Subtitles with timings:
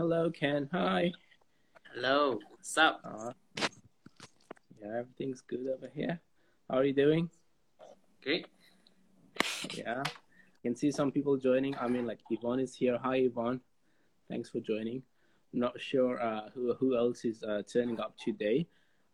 [0.00, 0.66] Hello, Ken.
[0.72, 1.12] Hi.
[1.92, 2.38] Hello.
[2.48, 3.02] What's up?
[3.04, 3.32] Uh,
[4.80, 6.18] yeah, everything's good over here.
[6.70, 7.28] How are you doing?
[8.22, 8.46] Great.
[9.74, 10.02] Yeah.
[10.02, 11.76] I can see some people joining.
[11.76, 12.98] I mean, like Yvonne is here.
[13.02, 13.60] Hi, Yvonne.
[14.30, 15.02] Thanks for joining.
[15.52, 18.66] not sure uh, who who else is uh, turning up today.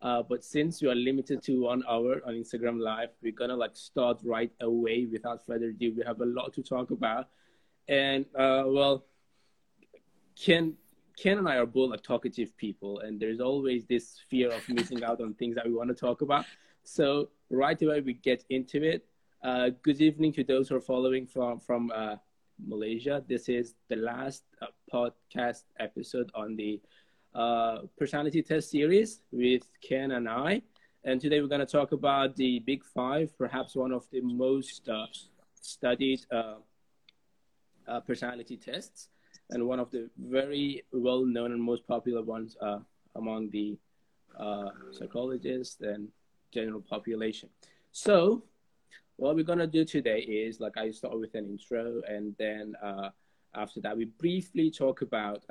[0.02, 3.74] Uh, but since you are limited to one hour on Instagram Live, we're gonna like
[3.74, 5.08] start right away.
[5.10, 7.26] Without further ado, we have a lot to talk about,
[7.88, 9.04] and uh, well,
[10.36, 10.74] Ken,
[11.16, 15.02] Ken and I are both like talkative people, and there's always this fear of missing
[15.02, 16.44] out on things that we want to talk about.
[16.84, 19.06] So right away we get into it.
[19.42, 22.16] Uh, good evening to those who are following from from uh,
[22.64, 23.24] Malaysia.
[23.26, 26.80] This is the last uh, podcast episode on the
[27.34, 30.62] uh, personality test series with Ken and I.
[31.04, 34.88] And today we're going to talk about the Big Five, perhaps one of the most
[34.88, 35.06] uh,
[35.60, 39.08] studied uh, personality tests,
[39.50, 42.78] and one of the very well known and most popular ones uh,
[43.14, 43.78] among the
[44.38, 46.08] uh, psychologists and
[46.52, 47.48] general population.
[47.92, 48.42] So,
[49.16, 53.10] what we're to do today is like I start with an intro, and then uh,
[53.54, 55.44] after that, we briefly talk about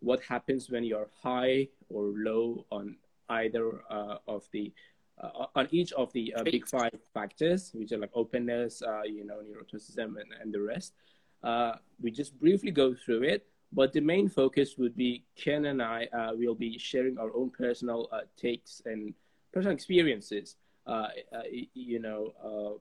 [0.00, 2.96] what happens when you're high or low on
[3.30, 4.72] either uh, of the
[5.20, 9.24] uh, on each of the uh, big five factors, which are like openness, uh, you
[9.24, 10.94] know, neuroticism, and, and the rest.
[11.42, 15.82] Uh, we just briefly go through it, but the main focus would be Ken and
[15.82, 19.14] I uh, will be sharing our own personal uh, takes and
[19.52, 21.42] personal experiences, uh, uh,
[21.74, 22.80] you know,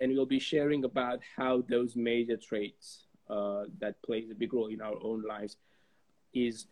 [0.00, 4.80] and we'll be sharing about how those major traits that plays a big role in
[4.80, 5.56] our own lives
[6.32, 6.66] is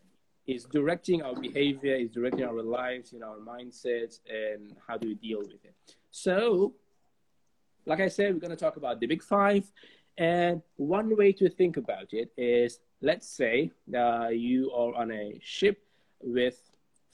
[0.47, 5.15] is directing our behavior, is directing our lives, in our mindsets, and how do we
[5.15, 5.75] deal with it.
[6.09, 6.73] So,
[7.85, 9.71] like I said, we're going to talk about the big five.
[10.21, 15.39] And one way to think about it is let's say uh, you are on a
[15.41, 15.83] ship
[16.21, 16.61] with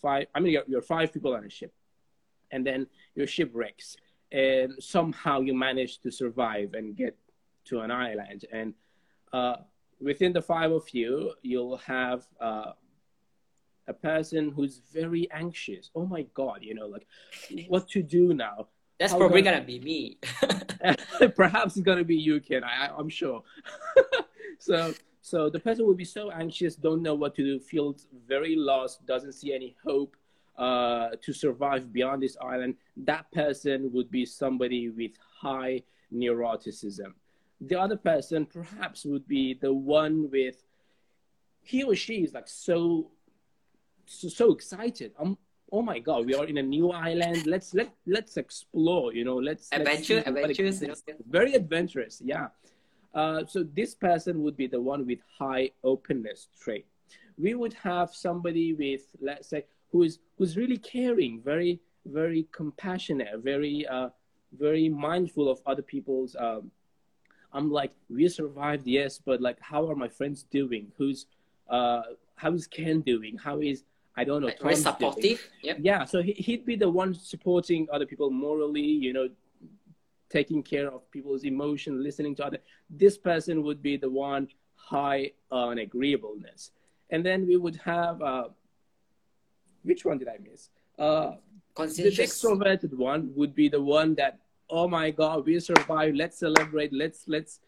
[0.01, 1.73] five, I mean, you're, five people on a ship,
[2.51, 2.85] and then
[3.15, 3.95] your ship wrecks,
[4.33, 7.17] and somehow you manage to survive and get
[7.69, 8.43] to an island.
[8.51, 8.73] And
[9.31, 9.55] uh,
[10.01, 12.73] within the five of you, you'll have uh,
[13.87, 15.91] a person who's very anxious.
[15.95, 17.07] Oh my God, you know, like
[17.69, 18.67] what to do now?
[18.99, 20.17] That's How probably gonna, gonna be me.
[21.35, 22.63] perhaps it's gonna be you, Ken.
[22.63, 23.43] I, I'm sure.
[24.59, 28.55] so, so the person will be so anxious, don't know what to do, feels very
[28.55, 30.15] lost, doesn't see any hope
[30.57, 32.75] uh, to survive beyond this island.
[32.95, 37.13] That person would be somebody with high neuroticism
[37.61, 40.63] the other person perhaps would be the one with
[41.63, 43.09] he or she is like so
[44.05, 45.37] so, so excited um
[45.71, 47.45] oh my god we are in a new island.
[47.45, 52.47] Let's let let's explore you know let's adventure let's adventurous very adventurous yeah.
[53.13, 56.85] Uh, so this person would be the one with high openness trait.
[57.37, 63.39] We would have somebody with let's say who is who's really caring very very compassionate
[63.43, 64.09] very uh,
[64.57, 66.71] very mindful of other people's um,
[67.53, 70.91] I'm like, we survived, yes, but like, how are my friends doing?
[70.97, 71.25] Who's,
[71.69, 72.01] uh,
[72.35, 73.37] how is Ken doing?
[73.37, 73.83] How is,
[74.17, 75.47] I don't know, very supportive.
[75.61, 75.77] Yep.
[75.79, 79.29] Yeah, so he, he'd be the one supporting other people morally, you know,
[80.29, 82.57] taking care of people's emotion, listening to other.
[82.89, 86.71] This person would be the one high on agreeableness,
[87.11, 88.47] and then we would have, uh,
[89.83, 90.69] which one did I miss?
[90.97, 91.35] Uh,
[91.75, 94.39] the extroverted one would be the one that
[94.69, 97.59] oh my god we survived let's celebrate let's let's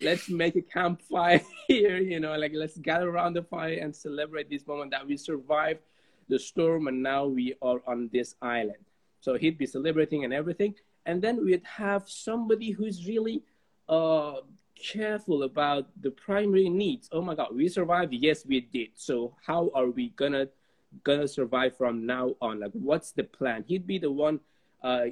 [0.00, 4.48] let's make a campfire here you know like let's gather around the fire and celebrate
[4.48, 5.80] this moment that we survived
[6.28, 8.84] the storm and now we are on this island.
[9.20, 10.74] So he'd be celebrating and everything.
[11.06, 13.42] And then we'd have somebody who's really
[13.88, 14.40] uh
[14.74, 17.08] careful about the primary needs.
[17.12, 18.12] Oh my god we survived?
[18.12, 18.90] Yes we did.
[18.94, 20.48] So how are we gonna
[21.04, 22.60] gonna survive from now on?
[22.60, 23.64] Like what's the plan?
[23.66, 24.40] He'd be the one
[24.82, 25.06] uh,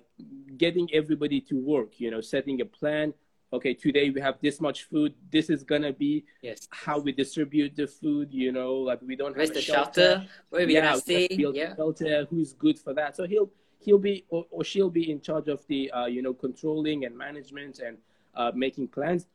[0.56, 3.14] getting everybody to work, you know, setting a plan.
[3.54, 5.14] Okay, today we have this much food.
[5.30, 6.66] This is gonna be yes.
[6.70, 8.34] how we distribute the food.
[8.34, 10.00] You know, like we don't Where's have the shelter.
[10.00, 10.26] shelter.
[10.50, 11.28] Where we yeah, gonna stay?
[11.30, 11.76] Yeah.
[11.76, 12.26] Shelter.
[12.30, 13.14] Who's good for that?
[13.14, 13.48] So he'll
[13.78, 17.16] he'll be or, or she'll be in charge of the uh, you know controlling and
[17.16, 17.96] management and
[18.34, 19.26] uh, making plans.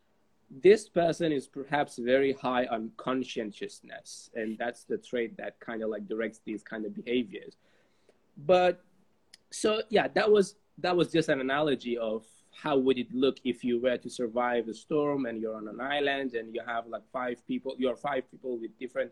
[0.51, 5.89] This person is perhaps very high on conscientiousness, and that's the trait that kind of
[5.89, 7.55] like directs these kind of behaviors.
[8.35, 8.83] But
[9.49, 12.25] so yeah, that was that was just an analogy of
[12.63, 15.79] how would it look if you were to survive a storm and you're on an
[15.79, 19.11] island and you have like five people, you're five people with different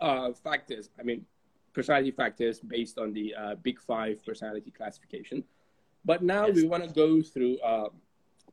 [0.00, 0.90] uh, factors.
[0.98, 1.24] I mean,
[1.72, 5.44] personality factors based on the uh, Big Five personality classification.
[6.04, 6.56] But now yes.
[6.56, 7.88] we want to go through uh,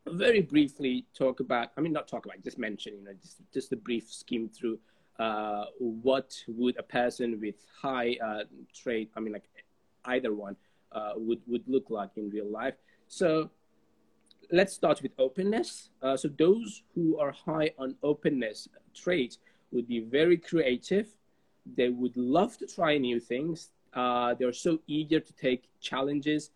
[0.07, 1.69] very briefly talk about.
[1.77, 2.93] I mean, not talk about, just mention.
[2.97, 4.79] You know, just just a brief skim through
[5.19, 9.43] uh, what would a person with high uh, trait, I mean, like
[10.05, 10.55] either one,
[10.91, 12.73] uh, would, would look like in real life.
[13.07, 13.51] So
[14.51, 15.89] let's start with openness.
[16.01, 19.39] Uh, so those who are high on openness traits
[19.71, 21.07] would be very creative.
[21.77, 23.69] They would love to try new things.
[23.93, 26.51] Uh, they're so eager to take challenges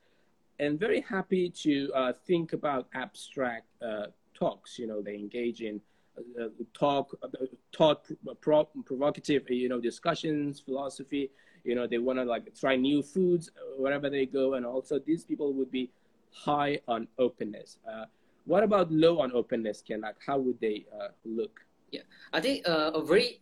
[0.60, 4.80] and very happy to uh, think about abstract uh, talks.
[4.80, 5.82] You know, they engage in
[6.18, 7.28] uh, talk, uh,
[7.76, 8.06] thought,
[8.42, 11.30] pro- provocative, you know, discussions, philosophy.
[11.64, 15.26] You know, they want to like try new foods wherever they go, and also these
[15.26, 15.90] people would be
[16.36, 17.78] high on openness.
[17.88, 18.06] Uh,
[18.46, 20.02] what about low on openness, Ken?
[20.02, 21.62] Like, how would they uh, look?
[21.92, 22.02] Yeah,
[22.34, 23.42] I think uh, a very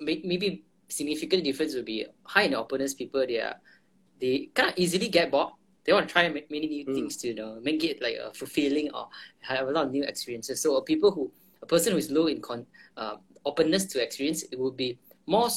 [0.00, 3.24] maybe significant difference would be high in openness people.
[3.26, 3.56] They are
[4.20, 5.52] they kind of easily get bored.
[5.84, 6.94] They want to try many new mm.
[6.94, 9.08] things to you know make it like a fulfilling or
[9.40, 10.60] have a lot of new experiences.
[10.60, 11.30] So people who
[11.62, 15.48] a person who is low in con, uh, openness to experience, it would be more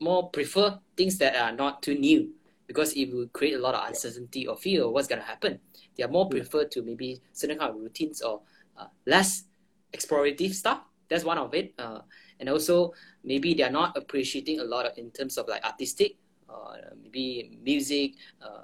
[0.00, 2.30] more prefer things that are not too new
[2.66, 5.58] because it will create a lot of uncertainty or fear of what's going to happen.
[5.96, 8.40] They are more preferred to maybe certain kind of routines or
[8.76, 9.44] uh, less
[9.92, 10.80] explorative stuff.
[11.08, 11.74] That's one of it.
[11.78, 12.00] Uh,
[12.40, 16.16] and also maybe they are not appreciating a lot of, in terms of like artistic,
[16.48, 18.62] uh, maybe music, uh,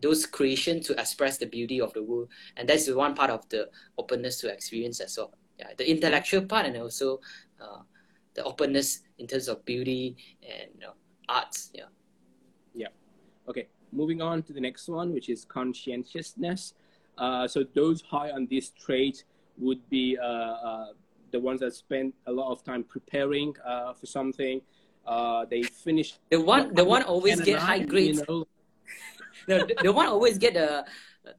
[0.00, 2.28] those creation to express the beauty of the world.
[2.56, 5.34] And that's one part of the openness to experience as well.
[5.58, 7.20] Yeah, the intellectual part and also
[7.60, 7.82] uh,
[8.34, 10.84] the openness in terms of beauty and
[11.28, 11.70] arts.
[11.74, 11.86] Yeah.
[13.48, 16.74] Okay moving on to the next one, which is conscientiousness.
[17.16, 19.24] Uh, so those high on this trait
[19.58, 20.86] would be uh, uh,
[21.32, 24.60] the ones that spend a lot of time preparing uh, for something.
[25.06, 26.74] Uh, they finish the one.
[26.74, 28.18] The one always get high grades.
[28.18, 28.46] You know?
[29.64, 30.84] the, the one always get the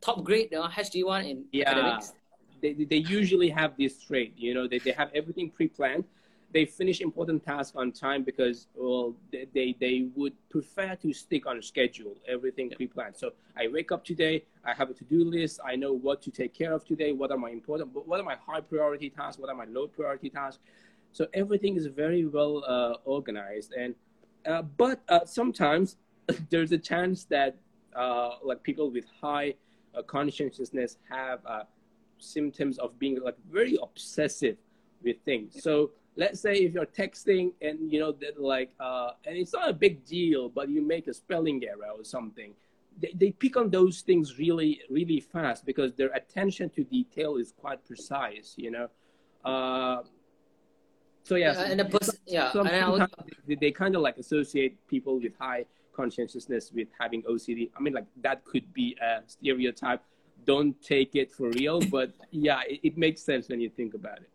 [0.01, 1.69] top grade, the HD one in yeah.
[1.69, 2.13] academics.
[2.61, 4.33] They, they usually have this trait.
[4.35, 6.03] You know, they, they have everything pre-planned
[6.51, 11.45] they finish important tasks on time because well they, they, they would prefer to stick
[11.45, 15.75] on schedule everything pre-planned so i wake up today i have a to-do list i
[15.75, 18.61] know what to take care of today what are my important what are my high
[18.61, 20.59] priority tasks what are my low priority tasks.
[21.11, 23.95] So everything is very well uh, organized and
[24.45, 25.97] uh, but uh, sometimes
[26.49, 27.55] there's a chance that
[27.95, 29.55] uh, like people with high
[29.95, 31.63] uh, conscientiousness have uh,
[32.19, 34.57] symptoms of being like very obsessive
[35.03, 35.61] with things.
[35.63, 39.69] So let's say if you're texting and you know that like uh, and it's not
[39.69, 42.53] a big deal but you make a spelling error or something
[43.01, 47.53] they, they pick on those things really really fast because their attention to detail is
[47.63, 48.87] quite precise you know?
[49.45, 50.03] Uh,
[51.23, 53.07] so yeah, yeah and the person, yeah and
[53.47, 55.63] they, they kind of like associate people with high
[55.95, 60.01] conscientiousness with having ocd i mean like that could be a stereotype.
[60.45, 64.19] Don't take it for real but yeah it, it makes sense when you think about
[64.25, 64.29] it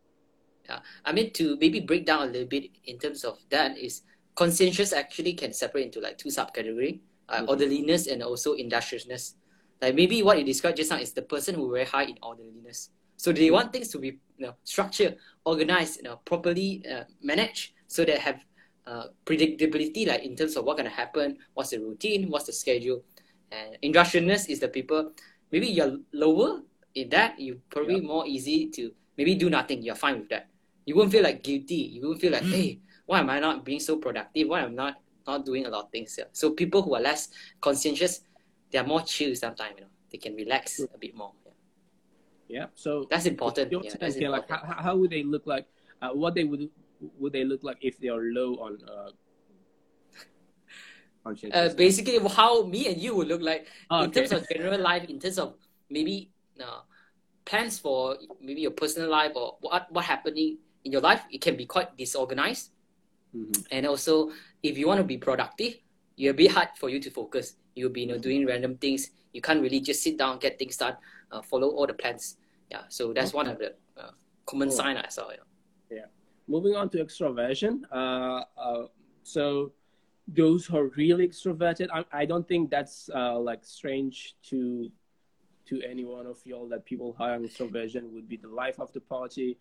[0.68, 4.02] yeah, I mean to maybe break down a little bit in terms of that is
[4.34, 7.48] conscientious actually can separate into like two subcategory, uh, mm-hmm.
[7.48, 9.34] orderliness and also industriousness.
[9.80, 12.90] Like maybe what you described just now is the person who very high in orderliness.
[13.16, 17.72] So they want things to be you know structured, organized, you know properly uh, managed,
[17.86, 18.44] so they have
[18.86, 23.02] uh, predictability like in terms of what's gonna happen, what's the routine, what's the schedule.
[23.52, 25.12] And industriousness is the people
[25.52, 26.62] maybe you're lower
[26.94, 28.08] in that you probably yeah.
[28.08, 29.82] more easy to maybe do nothing.
[29.82, 30.48] You're fine with that
[30.86, 31.74] you won't feel like guilty.
[31.96, 34.48] You won't feel like, hey, why am I not being so productive?
[34.48, 34.94] Why am I not
[35.26, 36.26] not doing a lot of things here?
[36.32, 37.28] So people who are less
[37.60, 38.20] conscientious,
[38.70, 39.74] they are more chill sometimes.
[39.76, 41.32] You know, they can relax a bit more.
[42.48, 42.60] Yeah.
[42.60, 43.72] yeah so that's important.
[43.72, 44.50] Yeah, that's important.
[44.50, 45.66] Like how, how would they look like?
[46.02, 46.68] Uh, what they would
[47.18, 49.10] would they look like if they are low on uh,
[51.52, 55.04] uh, basically how me and you would look like oh, in terms of general life
[55.08, 55.54] in terms of
[55.88, 56.80] maybe uh,
[57.44, 61.56] plans for maybe your personal life or what what happening in your life, it can
[61.56, 62.70] be quite disorganized.
[63.34, 63.62] Mm-hmm.
[63.70, 64.30] And also,
[64.62, 65.74] if you want to be productive,
[66.16, 67.56] it'll be hard for you to focus.
[67.74, 69.10] You'll be you know, doing random things.
[69.32, 70.96] You can't really just sit down, get things done,
[71.32, 72.36] uh, follow all the plans.
[72.70, 73.36] Yeah, so that's okay.
[73.36, 74.10] one of the uh,
[74.46, 74.76] common cool.
[74.76, 75.30] sign I saw.
[75.30, 75.36] Yeah.
[75.90, 76.04] yeah.
[76.46, 77.80] Moving on to extroversion.
[77.90, 78.86] Uh, uh,
[79.24, 79.72] so
[80.28, 84.90] those who are really extroverted, I, I don't think that's uh, like strange to
[85.66, 88.92] to any one of y'all that people high on extroversion would be the life of
[88.92, 89.56] the party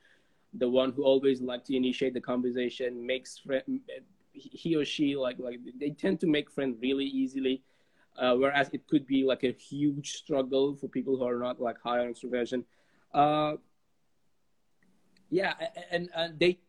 [0.55, 3.81] the one who always like to initiate the conversation, makes friend,
[4.33, 7.61] he or she like like they tend to make friends really easily.
[8.17, 11.77] Uh, whereas it could be like a huge struggle for people who are not like
[11.81, 12.63] high on extroversion.
[13.11, 13.55] Uh,
[15.31, 15.53] yeah,
[15.89, 16.59] and, and they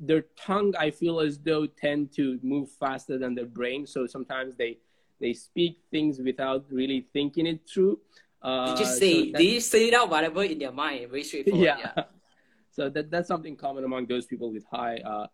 [0.00, 4.56] their tongue I feel as though tend to move faster than their brain, so sometimes
[4.56, 4.78] they
[5.20, 7.98] they speak things without really thinking it through.
[8.40, 11.24] Uh, they just say so they just say it out whatever in their mind, very
[11.24, 11.62] straightforward.
[11.66, 11.92] Yeah.
[11.96, 12.04] yeah.
[12.76, 15.26] So that that's something common among those people with high uh,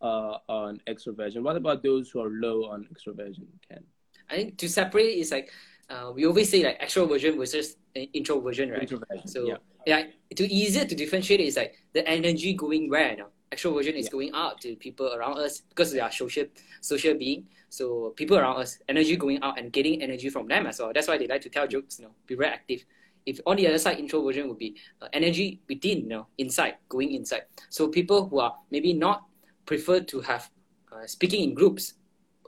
[0.00, 1.42] uh, on extroversion.
[1.42, 3.82] What about those who are low on extroversion, Ken?
[4.30, 5.52] I think to separate is like
[5.90, 8.80] uh, we always say like extroversion versus introversion, right?
[8.88, 9.58] Introversion, So yeah.
[9.86, 10.02] yeah,
[10.40, 13.28] to easier to differentiate is like the energy going where you know.
[13.52, 14.16] Extroversion is Yeah.
[14.16, 16.46] going out to people around us because they are social
[16.80, 17.46] social being.
[17.68, 20.90] So people around us, energy going out and getting energy from them as well.
[20.92, 22.80] That's why they like to tell jokes, you know, be very active.
[23.26, 27.10] If on the other side, introversion would be uh, energy within, you know, inside, going
[27.12, 27.50] inside.
[27.68, 29.26] So people who are maybe not
[29.66, 30.48] prefer to have
[30.94, 31.94] uh, speaking in groups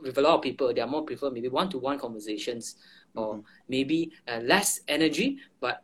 [0.01, 2.79] with a lot of people, they are more prefer maybe one-to-one conversations
[3.19, 3.45] or Mhm.
[3.67, 5.83] maybe uh, less energy, but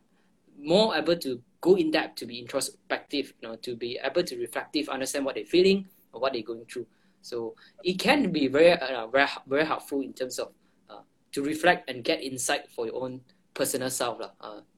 [0.57, 4.39] more able to go in depth, to be introspective, you know, to be able to
[4.39, 5.83] reflective, understand what they're feeling
[6.13, 6.87] or what they're going through.
[7.19, 10.53] So it can be very, uh, very, very helpful in terms of
[10.87, 13.19] uh, to reflect and get insight for your own
[13.51, 14.31] personal self, lah.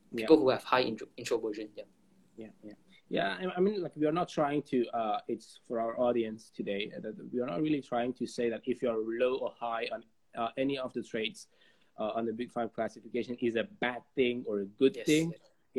[0.08, 0.26] Uh, Yeah.
[0.26, 1.70] people who have high intro- introversion.
[1.76, 1.84] Yeah.
[2.38, 2.74] yeah yeah
[3.10, 6.92] yeah I- mean like we are not trying to uh it's for our audience today
[6.96, 9.86] uh, that we are not really trying to say that if you're low or high
[9.94, 10.00] on
[10.42, 11.48] uh, any of the traits
[12.00, 15.06] uh, on the big five classification is a bad thing or a good Yes.
[15.10, 15.26] thing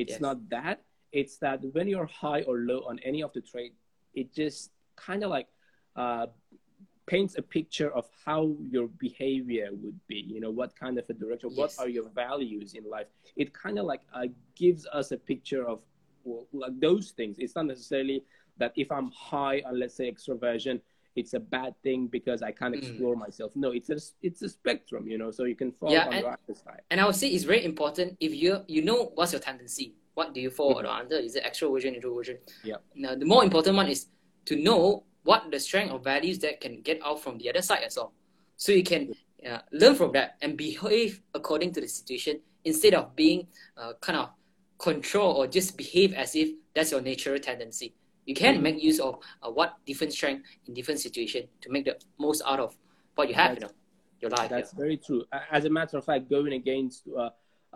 [0.01, 0.21] it's Yes.
[0.27, 0.77] not that
[1.21, 3.73] it's that when you're high or low on any of the trait
[4.21, 4.61] it just
[5.09, 5.49] kind of like
[6.03, 6.27] uh
[7.09, 11.15] paints a picture of how your behavior would be you know what kind of a
[11.15, 15.17] direction what are your values in life it kind of like uh, gives us a
[15.17, 15.79] picture of
[16.25, 18.23] well, like those things it's not necessarily
[18.59, 20.81] that if i'm high on let's say extroversion
[21.17, 22.79] it's a bad thing because i can't Mm.
[22.83, 23.99] explore myself no it's a
[24.29, 26.83] it's a spectrum you know so you can fall Yeah, on and- the other side
[26.91, 29.87] And I would say it's very important if you you know what's your tendency.
[30.19, 30.99] What do you fall Mhm.
[31.01, 31.17] under?
[31.29, 32.37] Is it extroversion, introversion?
[32.71, 32.79] Yeah.
[33.05, 34.01] Now the more important one is
[34.51, 34.83] to know
[35.29, 38.13] what the strength or values that can get out from the other side as well.
[38.57, 39.03] So you can
[39.47, 44.19] uh, learn from that and behave according to the situation instead of being uh, kind
[44.19, 44.31] of
[44.79, 47.93] control or just behave as if that's your natural tendency.
[48.25, 48.63] You can Mhm.
[48.63, 52.61] make use of uh, what different strength in different situation to make the most out
[52.67, 52.71] of
[53.15, 53.73] what you have, you know,
[54.23, 54.49] your life.
[54.49, 55.25] That's very true.
[55.51, 57.31] As a matter of fact, going against, uh,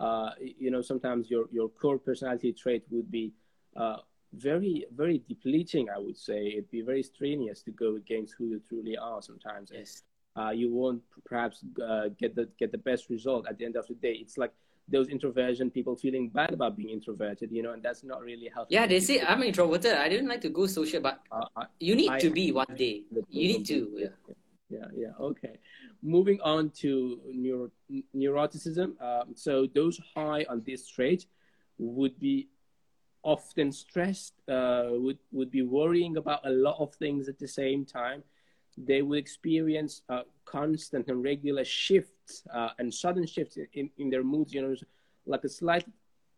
[0.05, 3.31] uh, you know, sometimes your, your core personality trait would be
[3.75, 3.97] uh,
[4.33, 6.47] very, very depleting, I would say.
[6.47, 9.71] It'd be very strenuous to go against who you truly are sometimes.
[9.73, 10.03] Yes.
[10.35, 13.87] Uh, you won't perhaps uh, get, the, get the best result at the end of
[13.87, 14.13] the day.
[14.19, 14.51] It's like
[14.89, 18.73] those introversion people feeling bad about being introverted, you know, and that's not really healthy.
[18.73, 19.93] Yeah, they say I'm introverted.
[19.93, 22.73] I didn't like to go social, but Uh, I- you need I- to be one
[22.75, 23.03] day.
[23.29, 23.77] You need to.
[23.97, 24.07] Yeah.
[24.69, 25.55] yeah yeah okay
[26.01, 27.69] moving on to neuro,
[28.15, 31.25] neuroticism um, so those high on this trait
[31.77, 32.47] would be
[33.23, 37.85] often stressed uh, would, would be worrying about a lot of things at the same
[37.85, 38.23] time.
[38.77, 44.23] They would experience uh, constant and regular shifts uh, and sudden shifts in, in, their
[44.23, 44.75] moods you know
[45.25, 45.85] like a slight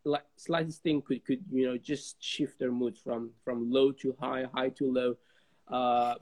[0.03, 4.15] like slightest thing could could you know just shift their mood from from low to
[4.19, 5.15] high high to low.
[5.71, 6.15] Uh,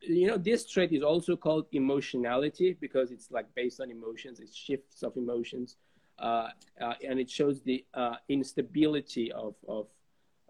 [0.00, 4.40] you know this trait is also called emotionality because it's like based on emotions.
[4.40, 5.76] It's shifts of emotions
[6.18, 9.86] and it shows the uh, instability of of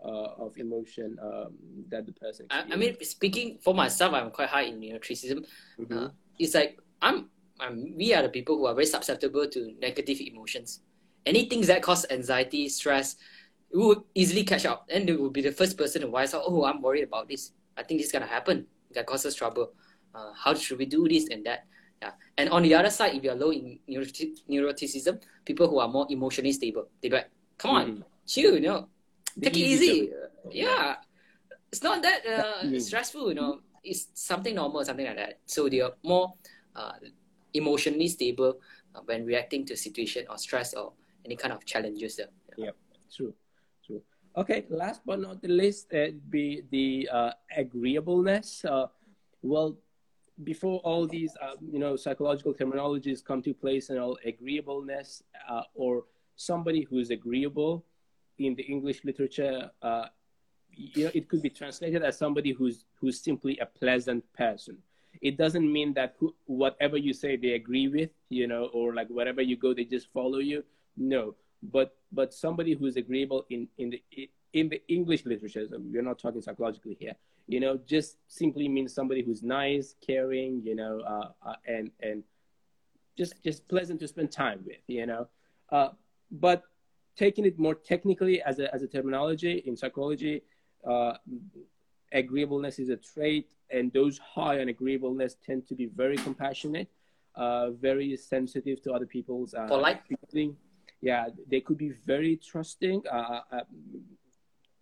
[0.05, 1.55] uh, of emotion um,
[1.89, 5.47] that the person I, I mean, speaking for myself, I'm quite high in neuroticism.
[5.81, 6.05] Mhm.
[6.07, 7.31] Uh, it's like I'm,
[7.61, 7.97] I'm.
[7.97, 10.81] We are the people who are very susceptible to negative emotions.
[11.27, 13.17] Anything that causes anxiety, stress,
[13.73, 16.43] we would easily catch up, and they will be the first person to wise out.
[16.45, 17.53] Oh, I'm worried about this.
[17.77, 18.67] I think this is gonna happen.
[18.93, 19.73] That causes trouble.
[20.15, 21.67] Uh, how should we do this and that?
[22.05, 22.13] Yeah.
[22.37, 26.07] And on the other side, if you are low in neuroticism, people who are more
[26.11, 28.05] emotionally stable, they be like, "Come on, Mhm.
[28.27, 28.89] chill, you know,
[29.41, 30.13] take it easy easy.
[30.53, 30.97] Yeah,
[31.73, 32.81] it's not that uh, Mm.
[32.81, 33.29] stressful.
[33.33, 35.41] You know, it's something normal, something like that.
[35.47, 36.35] So they are more
[36.77, 36.93] uh,
[37.55, 38.61] emotionally stable
[38.95, 40.93] uh, when reacting to situation or stress or
[41.25, 42.17] any kind of challenges.
[42.21, 42.29] There.
[43.15, 43.33] True,
[43.87, 44.03] true.
[44.37, 48.65] Okay, last but not the least, uh, be the uh, agreeableness.
[48.65, 48.89] Uh,
[49.43, 49.79] well,
[50.43, 55.63] before all these, uh, you know, psychological terminologies come to place, and all agreeableness uh,
[55.75, 56.05] or
[56.37, 57.85] somebody who is agreeable
[58.39, 60.07] in the English literature, uh,
[60.73, 64.79] you know, it could be translated as somebody who's who's simply a pleasant person.
[65.21, 69.09] It doesn't mean that who, whatever you say they agree with, you know, or like
[69.09, 70.65] wherever you go they just follow you.
[70.97, 74.03] No, but but somebody who's agreeable in in the
[74.53, 75.67] in the English literature.
[75.69, 77.15] So we're not talking psychologically here.
[77.47, 82.23] You know, just simply means somebody who's nice, caring, you know, uh, uh, and and
[83.17, 84.79] just just pleasant to spend time with.
[84.87, 85.29] You know,
[85.71, 85.91] uh,
[86.31, 86.63] but
[87.17, 90.43] taking it more technically as a as a terminology in psychology,
[90.89, 91.15] uh,
[92.13, 96.89] agreeableness is a trait, and those high on agreeableness tend to be very compassionate,
[97.35, 100.01] uh, very sensitive to other people's uh, Polite.
[100.31, 100.57] feeling.
[101.01, 103.61] Yeah, they could be very trusting uh, uh,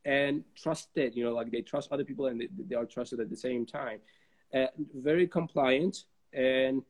[0.04, 1.14] and trusted.
[1.16, 3.66] You know, like they trust other people and they, they are trusted at the same
[3.66, 4.00] time.
[4.54, 6.82] uh, very compliant, and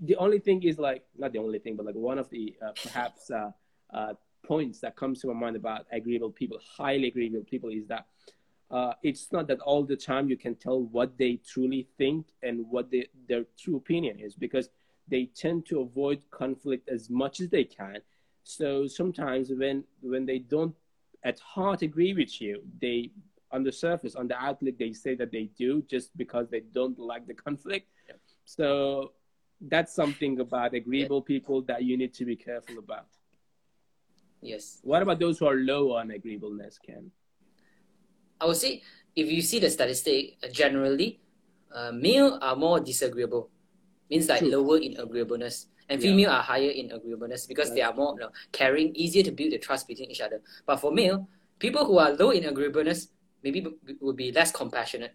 [0.00, 2.72] the only thing is like not the only thing, but like one of the uh,
[2.82, 3.50] perhaps uh,
[3.92, 8.06] uh, points that comes to my mind about agreeable people, highly agreeable people, is that
[8.70, 12.66] uh, it's not that all the time you can tell what they truly think and
[12.68, 14.68] what they, their true opinion is because
[15.08, 17.98] they tend to avoid conflict as much as they can.
[18.42, 20.74] So sometimes when when they don't
[21.24, 23.10] at heart agree with you, they
[23.52, 26.98] on the surface, on the outlook, they say that they do just because they don't
[26.98, 27.88] like the conflict.
[28.08, 28.16] Yeah.
[28.44, 29.12] So
[29.60, 31.34] that's something about agreeable yeah.
[31.34, 33.06] people that you need to be careful about.
[34.42, 34.80] Yes.
[34.82, 37.10] What about those who are low on agreeableness, Ken?
[38.40, 38.82] I would say
[39.14, 41.20] if you see the statistic, uh, generally,
[41.74, 43.50] uh, male are more disagreeable,
[44.10, 44.50] means like True.
[44.50, 47.76] lower in agreeableness, and female are higher in agreeableness because right.
[47.76, 50.40] they are more you know, caring, easier to build the trust between each other.
[50.66, 51.28] But for male,
[51.58, 53.08] people who are low in agreeableness
[53.42, 53.66] maybe
[54.00, 55.14] would be less compassionate.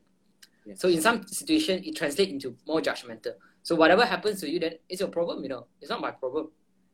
[0.66, 0.80] Yes.
[0.80, 3.34] So in some situation, it translates into more judgmental.
[3.63, 5.44] So whatever happens to you, then it's your problem.
[5.44, 6.50] You know, it's not my problem.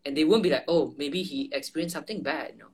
[0.06, 2.54] And they won't be like, oh, maybe he experienced something bad.
[2.54, 2.72] You know,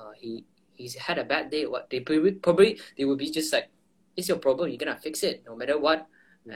[0.00, 0.44] uh, he
[0.76, 1.66] he's had a bad day.
[1.66, 3.68] What they probably, probably they will be just like,
[4.16, 4.70] it's your problem.
[4.70, 6.06] You're gonna fix it no matter what,
[6.46, 6.54] and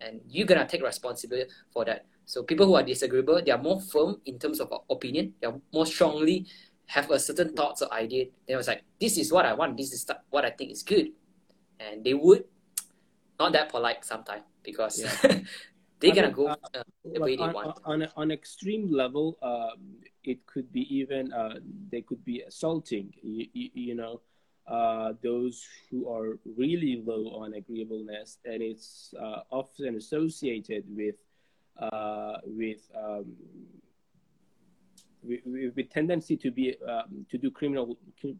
[0.00, 2.06] and you're gonna take responsibility for that.
[2.24, 5.34] So people who are disagreeable, they are more firm in terms of opinion.
[5.40, 6.46] They are more strongly
[6.86, 8.26] have a certain thoughts or idea.
[8.46, 9.76] They was like, this is what I want.
[9.76, 11.10] This is what I think is good,
[11.80, 12.44] and they would
[13.38, 15.40] not that polite sometimes because yeah.
[16.00, 16.56] they're gonna go uh,
[17.04, 17.78] the way on, they want.
[17.84, 21.56] On, on an extreme level, um, it could be even uh,
[21.90, 23.12] they could be assaulting.
[23.22, 24.20] You, you, you know,
[24.68, 31.14] uh, those who are really low on agreeableness, and it's uh, often associated with
[31.78, 33.26] uh, with, um,
[35.22, 35.40] with,
[35.76, 38.36] with tendency to be um, to do criminal to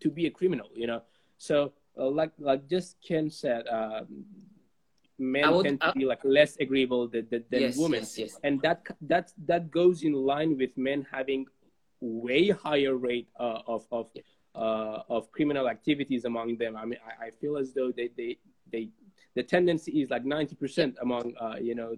[0.00, 0.70] to be a criminal.
[0.74, 1.02] You know,
[1.38, 4.24] so uh, like like just Ken said, um,
[5.18, 8.38] men would, tend to be like less agreeable than, than, than yes, women, yes, yes.
[8.44, 11.46] and that that that goes in line with men having
[12.00, 14.22] way higher rate uh, of of yeah.
[14.56, 16.76] Uh, of criminal activities among them.
[16.76, 18.38] I mean, I, I, feel as though they they
[18.72, 18.88] they
[19.34, 21.96] the tendency is like ninety percent among uh, you know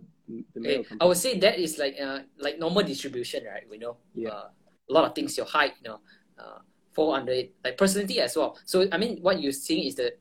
[0.55, 0.85] the male.
[1.01, 3.64] I would say that is like uh, like normal distribution, right?
[3.71, 4.31] We know yeah.
[4.31, 4.49] Uh,
[4.90, 6.01] a lot of things your height, you know,
[6.38, 6.59] uh,
[6.92, 8.59] fall under it, like personality as well.
[8.64, 10.14] So I mean, what you're seeing is the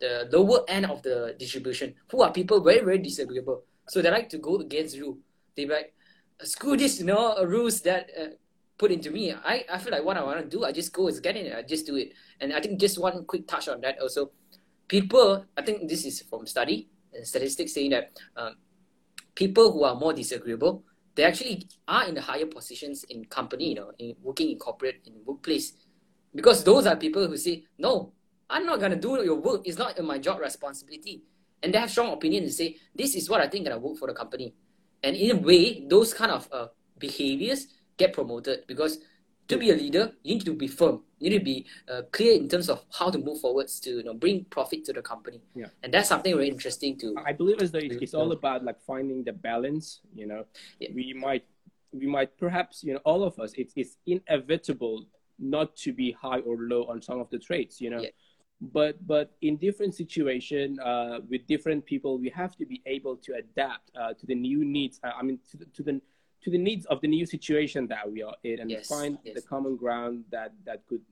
[0.00, 3.62] the lower end of the distribution, who are people very, very disagreeable.
[3.88, 5.18] So they like to go against rule.
[5.56, 5.94] They like,
[6.42, 8.26] screw this, you know, rules that uh,
[8.78, 9.32] put into me.
[9.32, 11.46] I, I feel like what I want to do, I just go, is get in
[11.46, 12.12] it, I just do it.
[12.40, 14.30] And I think just one quick touch on that also.
[14.88, 18.54] People, I think this is from study and statistics saying that um,
[19.34, 20.84] people who are more disagreeable,
[21.14, 25.00] they actually are in the higher positions in company, you know, in working in corporate,
[25.06, 25.72] in workplace.
[26.34, 28.12] Because those are people who say, no,
[28.48, 29.62] I'm not gonna do your work.
[29.64, 31.22] It's not my job responsibility.
[31.62, 34.06] And they have strong opinion and say, this is what I think gonna work for
[34.06, 34.54] the company.
[35.02, 36.66] And in a way, those kind of uh,
[36.98, 38.98] behaviors get promoted because
[39.48, 41.02] to be a leader, you need to be firm.
[41.18, 44.02] You need to be uh, clear in terms of how to move forwards to you
[44.02, 45.40] know bring profit to the company.
[45.54, 45.66] Yeah.
[45.82, 47.14] And that's something very interesting to.
[47.24, 50.00] I believe as though it's all about like finding the balance.
[50.14, 50.44] You know,
[50.80, 50.88] yeah.
[50.94, 51.44] we might
[51.92, 55.06] we might perhaps you know all of us it's it's inevitable
[55.38, 57.80] not to be high or low on some of the traits.
[57.80, 58.00] You know.
[58.00, 58.10] Yeah
[58.72, 63.34] but but in different situation uh, with different people we have to be able to
[63.34, 66.00] adapt uh, to the new needs uh, i mean to the, to the
[66.42, 69.34] to the needs of the new situation that we are in and yes, find yes.
[69.34, 71.02] the common ground that that could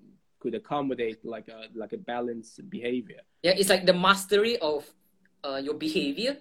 [0.40, 4.84] could accommodate like a like a balanced behavior yeah it's like the mastery of
[5.44, 6.36] uh, your behavior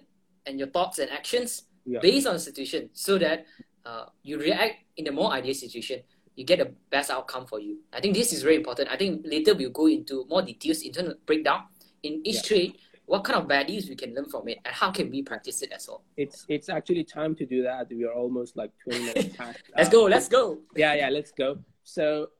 [0.46, 2.00] and your thoughts and actions yeah.
[2.00, 3.46] based on the situation so that
[3.86, 6.00] uh, you react in a more ideal situation
[6.36, 7.78] you get the best outcome for you.
[7.92, 8.88] I think this is very important.
[8.90, 11.64] I think later we'll go into more details in terms of breakdown
[12.02, 12.42] in each yeah.
[12.42, 15.62] trade, what kind of values we can learn from it, and how can we practice
[15.62, 16.02] it as well.
[16.16, 17.88] It's it's actually time to do that.
[17.90, 19.58] We are almost like 20 minutes past.
[19.76, 20.58] let's go, let's go.
[20.74, 21.58] Yeah, yeah, let's go.
[21.82, 22.30] So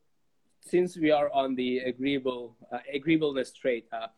[0.60, 4.08] since we are on the agreeable uh, agreeableness trait uh,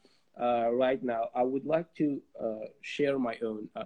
[0.41, 3.85] uh right now, I would like to uh, share my own uh,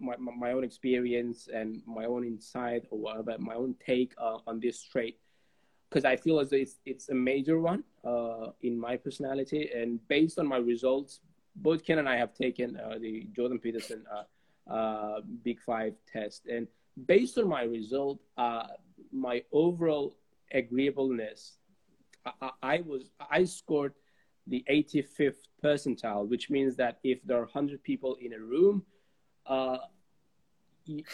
[0.00, 4.60] my, my own experience and my own insight or whatever, my own take uh, on
[4.60, 5.18] this trait
[5.88, 9.70] because I feel as though it's, it's a major one uh, in my personality.
[9.74, 11.20] And based on my results,
[11.62, 16.46] both Ken and I have taken uh, the Jordan Peterson uh, uh, Big Five test.
[16.46, 16.68] And
[17.06, 18.66] based on my result, uh,
[19.12, 20.16] my overall
[20.52, 21.58] agreeableness,
[22.40, 23.94] I, I, was I scored
[24.46, 28.84] the 85th percentile, which means that if there are 100 people in a room,
[29.46, 29.78] uh,
[30.84, 31.04] you,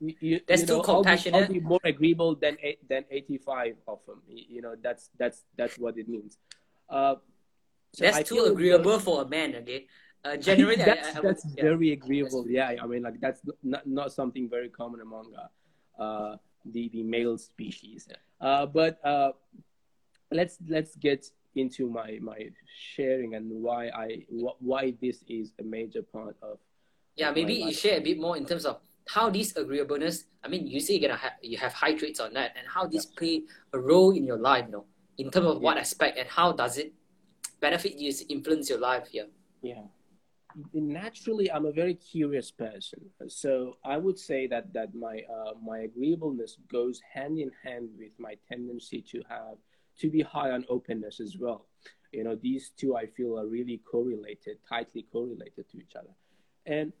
[0.00, 1.34] you, that's you know, too compassionate.
[1.34, 2.56] I'll be, I'll be, more agreeable than
[2.88, 4.22] than 85 of them.
[4.26, 6.38] You know, that's that's that's what it means.
[6.88, 7.16] Uh,
[7.98, 9.56] so that's I too agreeable for a man.
[9.56, 9.86] Okay,
[10.24, 11.64] uh, generally, that's, I, I, that's yeah.
[11.64, 12.46] very agreeable.
[12.48, 17.02] Yeah, I mean, like that's not not something very common among uh, uh the the
[17.02, 18.08] male species.
[18.40, 19.32] Uh, but uh,
[20.30, 22.50] let's let's get into my my
[22.94, 26.58] sharing and why I wh- why this is a major part of.
[27.16, 30.26] Yeah, maybe you share a bit more in terms of how this agreeableness.
[30.44, 32.86] I mean, you say you're gonna have you have high traits on that, and how
[32.86, 34.66] this play a role in your life.
[34.66, 34.84] You know,
[35.18, 36.94] in terms of what aspect and how does it
[37.60, 39.26] benefit you, influence your life here.
[39.62, 39.82] Yeah.
[40.72, 45.80] Naturally, I'm a very curious person, so I would say that that my uh, my
[45.80, 49.58] agreeableness goes hand in hand with my tendency to have
[50.00, 51.66] to be high on openness as well.
[52.12, 56.14] You know, these two I feel are really correlated, tightly correlated to each other,
[56.64, 56.92] and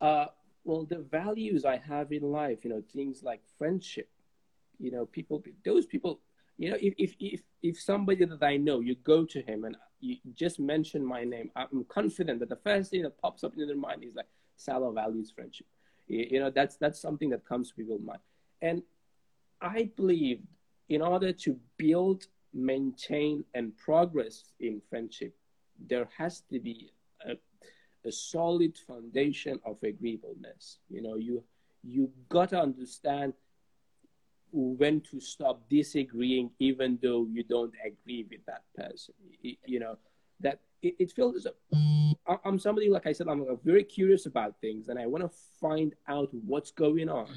[0.00, 0.26] uh,
[0.64, 4.08] well, the values I have in life, you know, things like friendship,
[4.78, 6.20] you know, people, those people,
[6.58, 9.76] you know, if if if if somebody that I know, you go to him and
[10.00, 13.66] you just mention my name, I'm confident that the first thing that pops up in
[13.66, 15.66] their mind is like Salo values friendship.
[16.06, 18.20] You, you know, that's that's something that comes to people's mind,
[18.62, 18.82] and
[19.60, 20.40] I believe
[20.88, 25.34] in order to build, maintain, and progress in friendship,
[25.88, 26.92] there has to be
[27.26, 27.32] a,
[28.06, 30.78] a solid foundation of agreeableness.
[30.88, 31.42] You know, you
[31.82, 33.32] you got to understand
[34.52, 39.14] when to stop disagreeing, even though you don't agree with that person.
[39.42, 39.96] You, know,
[40.40, 41.46] that it, it feels.
[42.44, 43.28] I'm somebody like I said.
[43.28, 45.30] I'm very curious about things, and I want to
[45.60, 47.28] find out what's going on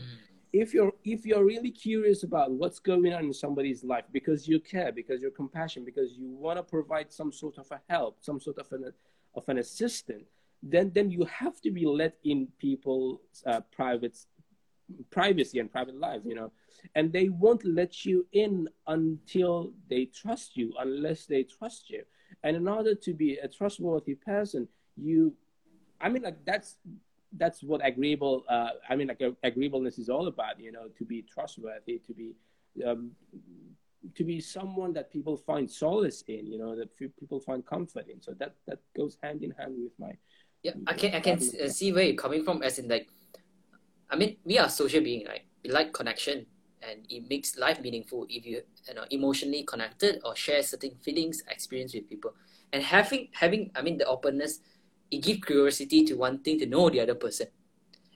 [0.51, 4.59] if you're if you're really curious about what's going on in somebody's life because you
[4.59, 8.39] care because you're compassionate because you want to provide some sort of a help some
[8.39, 8.91] sort of an
[9.35, 10.23] of an assistant
[10.63, 14.17] then then you have to be let in people's uh, private
[15.09, 16.51] privacy and private lives you know.
[16.95, 22.03] And they won't let you in until they trust you unless they trust you.
[22.43, 25.33] And in order to be a trustworthy person you
[26.01, 26.75] i mean like that's
[27.37, 31.21] that's what agreeable uh, i mean like agreeableness is all about you know to be
[31.21, 32.33] trustworthy to be
[32.85, 33.11] um,
[34.15, 38.21] to be someone that people find solace in you know that people find comfort in.
[38.21, 40.11] So that that goes hand in hand with my
[40.63, 42.63] Yeah, I can I can uh, see where you're coming from.
[42.63, 43.09] As in, like,
[44.09, 45.43] I mean, we are social being, right?
[45.63, 46.45] We like connection,
[46.81, 51.43] and it makes life meaningful if you you know emotionally connected or share certain feelings,
[51.47, 52.33] experience with people,
[52.73, 54.59] and having having I mean the openness,
[55.11, 57.47] it gives curiosity to one thing to know the other person,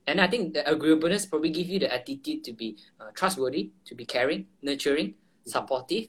[0.07, 3.95] and I think the agreeableness probably give you the attitude to be uh, trustworthy, to
[3.95, 6.07] be caring, nurturing, supportive,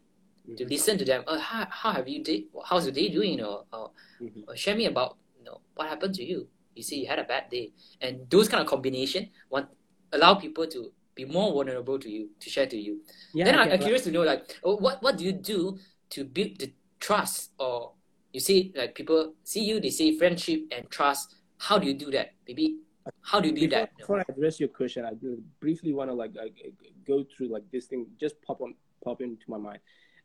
[0.56, 1.24] to listen to them.
[1.26, 2.44] Uh, how, how have you did?
[2.64, 3.32] How's your day doing?
[3.32, 4.44] You know, or, Mhm.
[4.48, 6.48] or share me about you know what happened to you.
[6.74, 9.68] You see, you had a bad day, and those kind of combination want
[10.12, 13.00] allow people to be more vulnerable to you, to share to you.
[13.32, 15.78] yeah then I, i'm curious to know, like, oh, what what do you do
[16.10, 17.52] to build the trust?
[17.58, 17.92] Or
[18.32, 21.36] you see, like people see you, they say friendship and trust.
[21.58, 22.30] How do you do that?
[22.46, 22.78] Maybe
[23.22, 23.96] how do you do before, that?
[23.96, 26.54] before I address your question, I do briefly want to like, like
[27.06, 29.78] go through like this thing just pop on pop into my mind,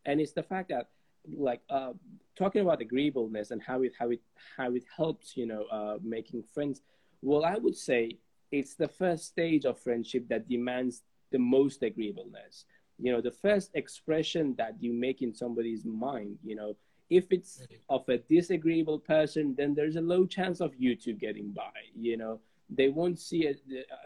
[0.05, 0.87] and it's the fact that
[1.35, 1.93] like uh,
[2.35, 4.21] talking about agreeableness and how it how it
[4.57, 6.81] how it helps you know uh, making friends.
[7.21, 8.17] Well, I would say
[8.51, 12.65] it's the first stage of friendship that demands the most agreeableness.
[12.97, 16.37] You know, the first expression that you make in somebody's mind.
[16.43, 16.75] You know,
[17.09, 21.49] if it's of a disagreeable person, then there's a low chance of you two getting
[21.51, 21.71] by.
[21.95, 22.39] You know,
[22.69, 23.55] they won't see a,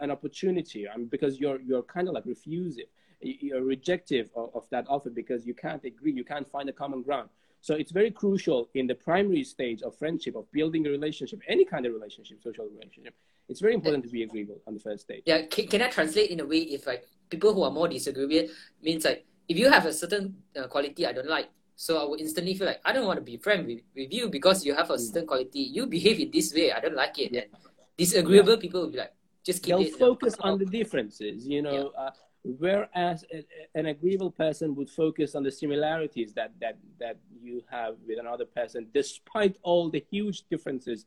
[0.02, 2.86] an opportunity I mean, because you're you're kind of like refusive
[3.24, 7.02] you're rejective of, of, that offer because you can't agree you can't find a common
[7.02, 7.30] ground
[7.62, 11.66] so it's very crucial in the primary stage of friendship of building a relationship any
[11.66, 13.14] kind of relationship social relationship
[13.50, 16.30] it's very important to be agreeable on the first stage Yeah, can, can I translate
[16.30, 18.50] in a way if like people who are more disagreeable
[18.82, 22.22] means like if you have a certain uh, quality I don't like, so I would
[22.22, 24.90] instantly feel like I don't want to be friend with, with you because you have
[24.90, 25.60] a certain quality.
[25.60, 27.34] You behave in this way, I don't like it.
[27.34, 27.42] Yeah.
[27.42, 27.52] And
[27.98, 29.86] disagreeable people will be like, just keep they'll it.
[29.88, 32.12] you know, focus on the differences you know uh,
[32.44, 37.96] whereas a, an agreeable person would focus on the similarities that that that you have
[38.08, 41.06] with another person despite all the huge differences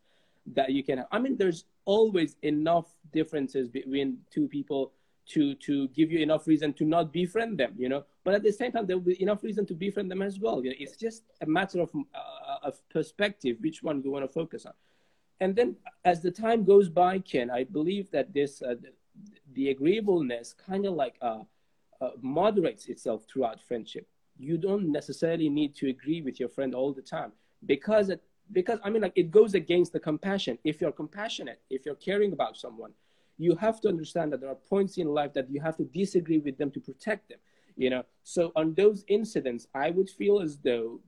[0.55, 1.07] that you can have.
[1.13, 4.93] I mean there's always enough differences between two people
[5.27, 8.05] to to give you enough reason to not befriend them you know?
[8.25, 10.65] But at the same time there will be enough reason to befriend them as well.
[10.65, 14.33] You know, it's just a matter of uh, of perspective which one you want to
[14.33, 14.73] focus on.
[15.41, 18.77] And then as the time goes by ken i believe that this uh,
[19.57, 21.43] the, agreeableness kind of like uh,
[22.01, 24.07] uh, moderates itself throughout friendship.
[24.39, 27.33] You don't necessarily need to agree with your friend all the time
[27.65, 30.59] because it, because i mean like it goes against the compassion.
[30.63, 32.93] If you're compassionate if you're caring about someone
[33.39, 36.39] you have to understand that there are points in life that you have to disagree
[36.39, 37.39] with them to protect them
[37.77, 38.05] you know?
[38.25, 41.01] So on those incidents i would feel as though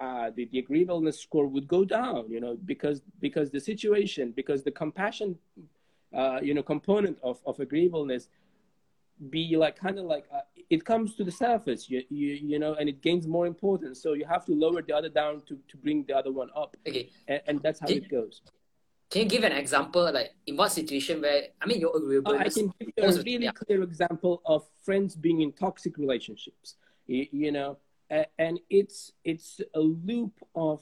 [0.00, 4.64] uh, the, the agreeableness score would go down, you know, because because the situation, because
[4.64, 5.36] the compassion,
[6.14, 8.28] uh, you know, component of, of agreeableness
[9.28, 12.72] be like kind of like uh, it comes to the surface you, you you know
[12.74, 15.76] and it gains more importance so you have to lower the other down to to
[15.76, 18.40] bring the other one up okay and, and that's how Can- it goes
[19.10, 22.32] Can you give an example, like in what situation where I mean you're agreeable?
[22.32, 23.60] Uh, I can give you a really yeah.
[23.62, 26.76] clear example of friends being in toxic relationships.
[27.12, 27.70] You, you know,
[28.18, 30.80] a- and it's it's a loop of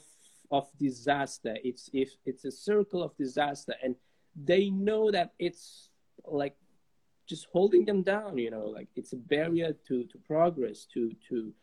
[0.57, 1.53] of disaster.
[1.69, 3.93] It's if it's a circle of disaster, and
[4.43, 5.89] they know that it's
[6.25, 6.55] like
[7.27, 8.37] just holding them down.
[8.37, 11.53] You know, like it's a barrier to to progress, to to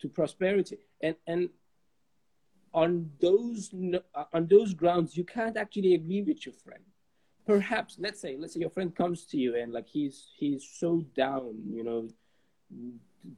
[0.00, 1.50] to prosperity, and and
[2.74, 3.72] on those
[4.32, 6.82] on those grounds, you can't actually agree with your friend
[7.48, 11.02] perhaps let's say let's say your friend comes to you and like he's he's so
[11.16, 12.06] down you know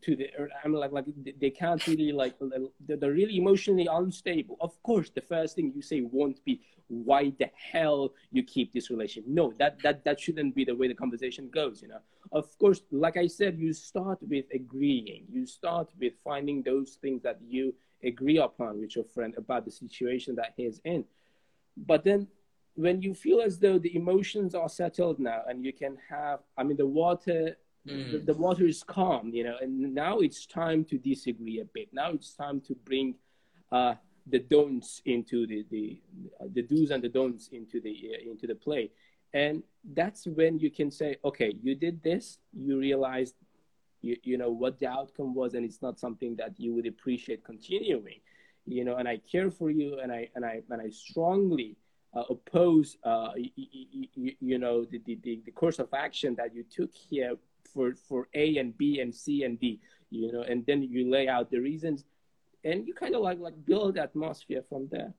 [0.02, 0.28] to the
[0.64, 1.04] i mean like like
[1.40, 2.34] they can't really like
[2.86, 4.56] they're they're really emotionally unstable.
[4.60, 8.90] Of course the first thing you say won't be why the hell you keep this
[8.90, 12.00] relationship no that that that shouldn't be the way the conversation goes you know?
[12.32, 15.24] Of course like i said you start with agreeing.
[15.32, 19.70] You start with finding those things that you agree upon with your friend about the
[19.70, 21.04] situation that he's in.
[21.76, 22.28] But then
[22.74, 26.62] when you feel as though the emotions are settled now and you can have i
[26.62, 27.56] mean the water
[27.88, 28.12] Mm.
[28.12, 31.88] the, the water is calm you know and now it's time to disagree a bit.
[31.92, 33.14] Now it's time to bring
[33.72, 33.94] uh
[34.26, 35.98] the don'ts into the the
[36.56, 38.90] the do's and the don'ts into the uh, into the play.
[39.32, 39.62] And
[39.94, 43.36] that's when you can say okay you did this you realized
[44.02, 47.42] you, you know what the outcome was and it's not something that you would appreciate
[47.44, 48.20] continuing
[48.66, 48.96] you know.
[48.96, 51.76] And i care for you and i and i and i strongly
[52.16, 56.54] uh, oppose uh, y- y- y- you know the, the, the course of action that
[56.54, 57.36] you took here
[57.72, 61.28] for for a and b and c and d you know and then you lay
[61.28, 62.04] out the reasons
[62.64, 65.14] and you kind of like like build atmosphere from there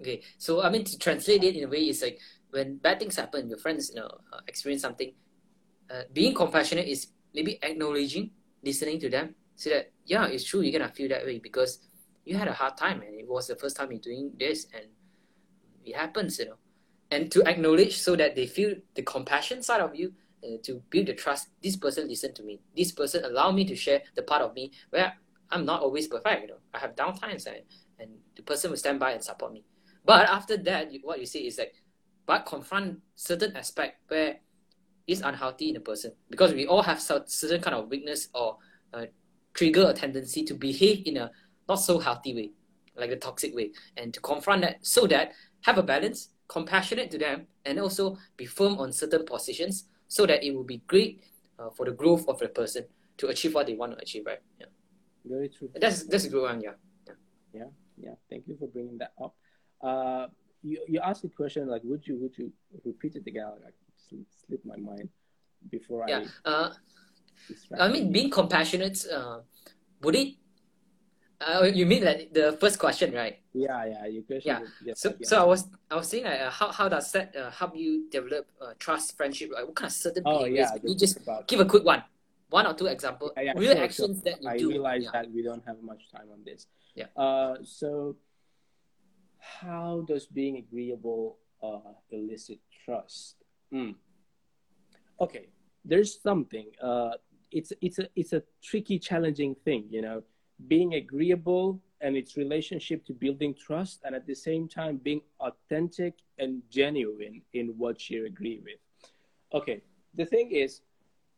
[0.00, 2.18] Okay, so I mean to translate it in a way is like
[2.50, 5.12] when bad things happen, your friends you know uh, experience something.
[5.90, 8.30] Uh, being compassionate is maybe acknowledging,
[8.64, 11.78] listening to them, so that yeah, it's true you're gonna feel that way because
[12.24, 14.86] you had a hard time and it was the first time you're doing this and
[15.84, 16.56] it happens, you know,
[17.10, 20.12] and to acknowledge so that they feel the compassion side of you.
[20.44, 22.60] Uh, to build the trust, this person listened to me.
[22.76, 25.14] This person allow me to share the part of me where
[25.50, 26.42] I'm not always perfect.
[26.42, 27.60] You know, I have down times, and,
[27.98, 29.64] and the person will stand by and support me.
[30.04, 31.74] But after that, what you see is like,
[32.26, 34.36] but confront certain aspect where
[35.06, 38.58] is unhealthy in a person because we all have certain kind of weakness or
[38.92, 39.04] uh,
[39.54, 41.30] trigger a tendency to behave in a
[41.68, 42.50] not so healthy way,
[42.96, 47.18] like a toxic way, and to confront that so that have a balance, compassionate to
[47.18, 51.12] them, and also be firm on certain positions so that it will be great
[51.58, 52.84] uh, for the growth of the person
[53.18, 54.22] to achieve what they want to achieve.
[54.30, 54.42] Right?
[54.60, 54.70] Yeah,
[55.24, 56.60] very true that's that's a good one.
[56.62, 56.76] Yeah.
[57.60, 57.70] yeah
[58.06, 58.16] yeah.
[58.30, 59.34] thank you for bringing that up
[59.82, 60.26] uh
[60.62, 62.46] you, you asked the question like would you would you
[62.84, 65.08] repeat it again like slip, slip my mind
[65.70, 66.22] before Yeah.
[66.22, 66.70] i Uh,
[67.78, 69.38] I mean, being compassionate, uh,
[70.02, 70.28] would it?
[71.40, 73.40] Uh, you mean like the first question, right?
[73.52, 74.66] yeah yeah your question Yeah.
[74.84, 75.26] yes, So, yeah.
[75.28, 78.08] so I was, I was saying, like, uh, how, how does that uh, help you
[78.10, 79.50] develop uh, trust, friendship?
[79.52, 80.70] Like, what kind of certain oh behaviors?
[80.74, 82.02] yeah you just about give a quick one,
[82.50, 84.68] one or two example, Yeah, yeah, real sure, actions that you I do.
[84.70, 85.10] realize yeah.
[85.12, 86.66] that we don't have much time on this.
[86.94, 87.06] Yeah.
[87.16, 88.16] Uh, so,
[89.38, 93.36] how does being agreeable uh, elicit trust?
[93.72, 93.94] Mm.
[95.20, 95.48] Okay,
[95.84, 96.66] there's something.
[96.80, 97.12] Uh,
[97.50, 99.86] it's it's a it's a tricky, challenging thing.
[99.90, 100.22] You know,
[100.68, 106.14] being agreeable and its relationship to building trust, and at the same time being authentic
[106.38, 108.78] and genuine in what you agree with.
[109.52, 109.80] Okay,
[110.14, 110.82] the thing is,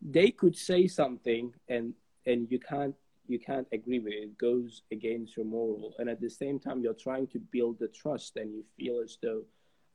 [0.03, 1.95] they could say something and
[2.27, 2.95] and you can't
[3.29, 4.23] you can't agree with it.
[4.23, 7.89] It goes against your moral, and at the same time, you're trying to build the
[7.89, 9.43] trust, and you feel as though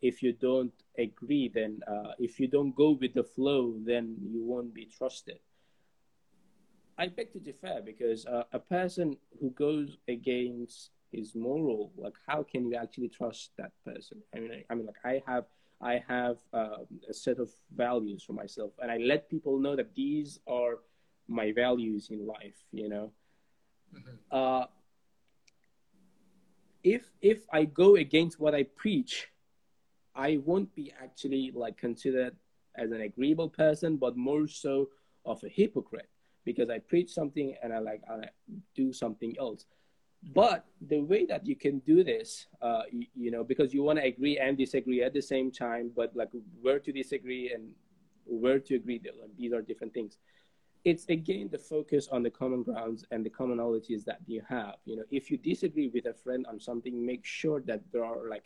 [0.02, 4.44] if you don't agree, then uh, if you don't go with the flow, then you
[4.44, 5.40] won't be trusted.
[6.98, 12.44] I beg to differ because uh, a person who goes against his moral, like how
[12.44, 14.22] can you actually trust that person?
[14.36, 15.46] I mean, I, I mean, like I have
[15.82, 19.96] I have um, a set of values for myself, and I let people know that
[19.96, 20.80] these are
[21.28, 22.60] my values in life.
[22.72, 23.12] You know,
[23.94, 24.18] Mhm.
[24.32, 24.68] uh,
[26.84, 29.28] if if I go against what I preach,
[30.16, 32.36] I won't be actually like considered
[32.76, 34.90] as an agreeable person, but more so
[35.26, 36.10] of a hypocrite
[36.46, 38.30] because I preach something and I like I
[38.76, 39.66] do something else.
[40.36, 44.00] But the way that you can do this, uh, you, you know, because you want
[44.00, 46.30] to agree and disagree at the same time, but like
[46.62, 47.72] where to disagree and
[48.26, 50.18] where to agree, like, these are different things.
[50.84, 54.76] it's again the focus on the common grounds and the commonalities that you have.
[54.86, 58.28] You know, if you disagree with a friend on something, make sure that there are
[58.30, 58.44] like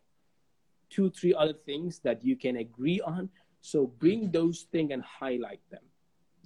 [0.89, 3.29] two, three other things that you can agree on.
[3.61, 5.83] So bring those things and highlight them.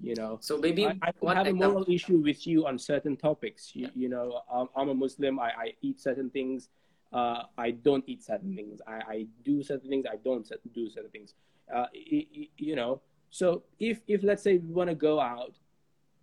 [0.02, 0.96] You know, so maybe I,
[1.28, 3.72] I have a moral issue with you on certain topics.
[3.76, 3.90] You, yeah.
[3.96, 5.40] you know, I'm, I'm, a Muslim.
[5.40, 6.70] I, I eat certain things.
[7.12, 8.80] Uh, I don't eat certain things.
[8.88, 10.06] I, I do certain things.
[10.10, 11.34] I don't do certain things.
[11.74, 15.56] Uh, you know, so if if let's say we want to go out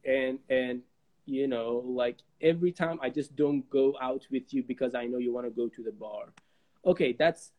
[0.04, 0.82] and and
[1.26, 5.18] you know like every time i just don't go out with you because i know
[5.18, 6.26] you want to go to the bar
[6.84, 7.52] okay that's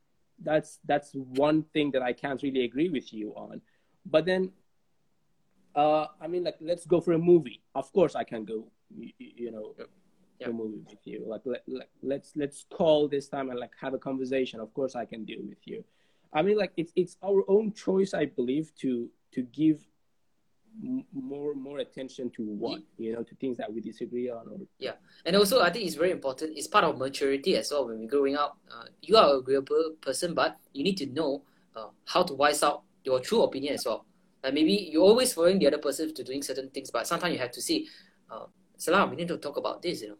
[0.43, 3.61] that's that's one thing that i can't really agree with you on
[4.05, 4.51] but then
[5.77, 7.61] uh i mean like let's go for a movie.
[7.75, 9.75] Of course i can go you, you know
[10.39, 10.47] yeah.
[10.47, 11.23] a movie with you.
[11.25, 14.59] Like let, let, let's let's call this time and like have a conversation.
[14.59, 15.83] Of course i can deal with you.
[16.33, 19.79] I mean like it's it's our own choice i believe to to give
[21.13, 24.93] more more attention to what you know to things that we disagree on or yeah.
[25.25, 26.57] And also i think it's very important.
[26.57, 28.57] It's part of maturity as well when we're growing up.
[28.71, 31.43] Uh, you are a agreeable person but you need to know
[31.75, 34.06] uh, how to voice out your true opinion as well
[34.43, 37.39] like maybe you're always following the other person to doing certain things but sometimes you
[37.39, 37.85] have to say
[38.31, 38.45] uh,
[38.77, 40.17] salam we need to talk about this you know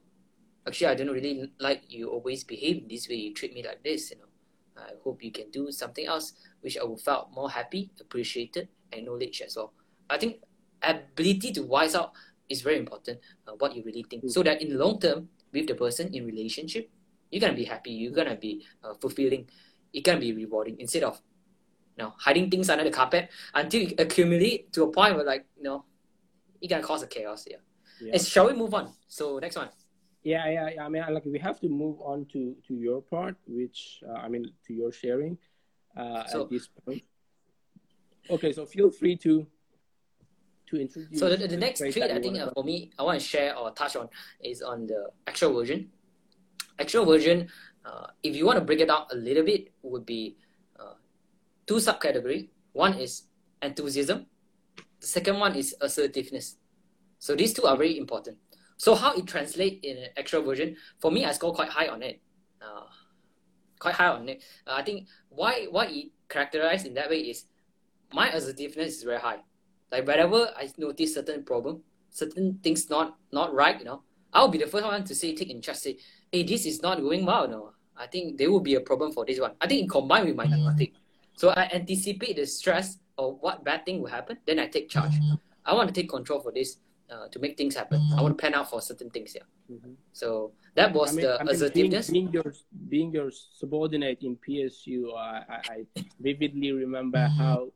[0.68, 4.12] actually i don't really like you always behave this way you treat me like this
[4.12, 4.30] you know
[4.78, 9.42] i hope you can do something else which i will felt more happy appreciated acknowledged
[9.42, 9.74] as well
[10.10, 10.40] I think
[10.82, 12.12] ability to wise out
[12.50, 13.20] is very important.
[13.48, 16.26] Uh, what you really think, so that in the long term with the person in
[16.26, 16.90] relationship,
[17.30, 17.92] you're gonna be happy.
[17.92, 19.50] You're gonna be uh, fulfilling.
[19.94, 21.22] It's gonna be rewarding instead of,
[21.98, 25.46] you know, hiding things under the carpet until it accumulate to a point where like
[25.58, 25.84] you know,
[26.62, 27.46] it gonna cause a chaos.
[27.50, 27.58] Yeah.
[28.00, 28.14] yeah.
[28.14, 28.94] And shall we move on?
[29.08, 29.70] So next one.
[30.24, 30.86] Yeah, yeah, yeah.
[30.86, 34.28] I mean, like we have to move on to to your part, which uh, I
[34.28, 35.38] mean, to your sharing
[35.96, 37.04] uh, so, at this point.
[38.30, 39.48] Okay, so feel free to
[40.70, 41.20] to introduce.
[41.20, 43.72] So the, the next trait I think uh, for me, I want to share or
[43.72, 44.10] touch on
[44.44, 45.88] is on the extroversion.
[46.78, 47.48] Extroversion,
[47.86, 50.36] uh, if you want to break it down a little bit, would be
[51.68, 52.50] two subcategory.
[52.74, 53.24] One is
[53.62, 54.26] enthusiasm.
[55.00, 56.58] The second one is assertiveness.
[57.20, 58.38] So these two are very important.
[58.78, 62.04] So how it translates in an actual version, for me, I score quite high on
[62.04, 62.22] it.
[62.62, 62.86] Uh,
[63.80, 64.44] quite high on it.
[64.66, 67.46] Uh, I think why why it characterized in that way is
[68.14, 69.40] my assertiveness is very high.
[69.92, 74.04] Like whenever I notice certain problem, certain things not not right, you know,
[74.34, 75.98] I'll be the first one to say take in charge, say,
[76.32, 77.72] hey, this is not going well, no.
[77.96, 79.54] I think there will be a problem for this one.
[79.60, 80.94] I think combined with my neurotic.
[81.38, 85.14] So I anticipate the stress of what bad thing will happen, then I take charge.
[85.64, 86.78] I want to take control for this
[87.12, 88.02] uh, to make things happen.
[88.18, 89.46] I want to plan out for certain things, yeah.
[89.72, 89.94] Mm-hmm.
[90.14, 92.10] So that was I mean, the I mean, assertiveness.
[92.10, 92.54] Being, being, your
[92.90, 97.38] being your subordinate in PSU, I, I vividly remember mm-hmm.
[97.38, 97.72] how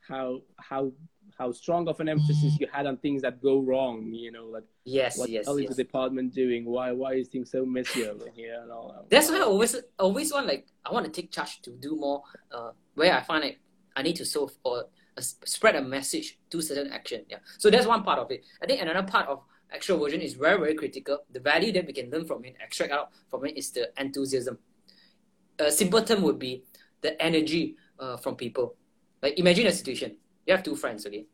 [0.00, 0.92] how how
[1.38, 4.12] how strong of an emphasis you had on things that go wrong.
[4.12, 5.70] You know, like yes, what yes, hell yes.
[5.70, 6.64] is the department doing?
[6.64, 9.10] Why why is things so messy over here and all that?
[9.10, 12.22] That's why I always always want like I want to take charge to do more.
[12.50, 13.58] Uh, where I find it,
[13.96, 17.24] I need to solve or uh, spread a message, do certain action.
[17.28, 17.38] Yeah.
[17.58, 18.44] So that's one part of it.
[18.62, 19.42] I think another part of
[19.74, 21.18] extroversion is very very critical.
[21.32, 24.58] The value that we can learn from it, extract out from it, is the enthusiasm.
[25.58, 26.64] A simple term would be
[27.02, 28.76] the energy uh, from people.
[29.22, 31.26] Like imagine a situation you have two friends, okay?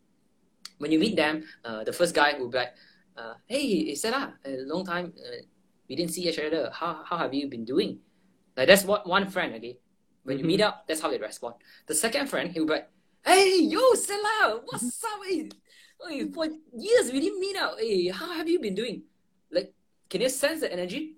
[0.78, 2.74] When you meet them, uh, the first guy will be like,
[3.16, 5.42] uh, hey, Sarah, a long time, uh,
[5.88, 6.70] we didn't see each other.
[6.72, 7.98] How, how have you been doing?
[8.56, 9.78] Like, that's what one friend, okay?
[10.22, 10.44] When mm-hmm.
[10.44, 11.56] you meet up, that's how they respond.
[11.86, 12.90] The second friend, he'll be like,
[13.24, 15.20] hey, yo, Stella, what's up?
[15.26, 15.48] Hey,
[16.08, 17.76] hey, for years we didn't meet up.
[17.78, 19.02] Hey, how have you been doing?
[19.50, 19.72] Like,
[20.08, 21.16] can you sense the energy?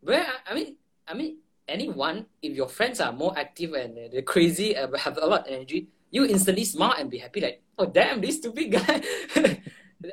[0.00, 0.76] Where, I mean,
[1.08, 5.26] I mean, anyone, if your friends are more active and they're crazy and have a
[5.26, 9.02] lot of energy, you instantly smile and be happy like oh damn this stupid guy.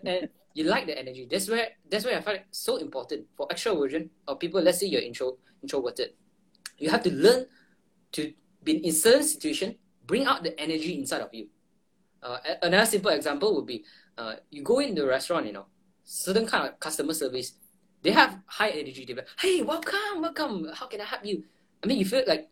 [0.06, 1.28] And you like the energy.
[1.30, 4.62] That's where that's where i find it so important for extroversion or people.
[4.62, 6.16] Let's say you're intro introverted.
[6.78, 7.46] You have to learn
[8.14, 8.34] to
[8.64, 9.76] be in certain situation
[10.08, 11.48] bring out the energy inside of you.
[12.24, 13.84] Uh, another simple example would be
[14.18, 15.66] uh, you go in the restaurant you know
[16.04, 17.54] certain kind of customer service
[18.02, 19.06] they have high energy.
[19.06, 20.72] They're like, hey welcome welcome.
[20.74, 21.43] How can i help you?
[21.84, 22.49] I mean you feel like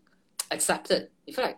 [0.51, 1.09] accepted.
[1.25, 1.57] You feel like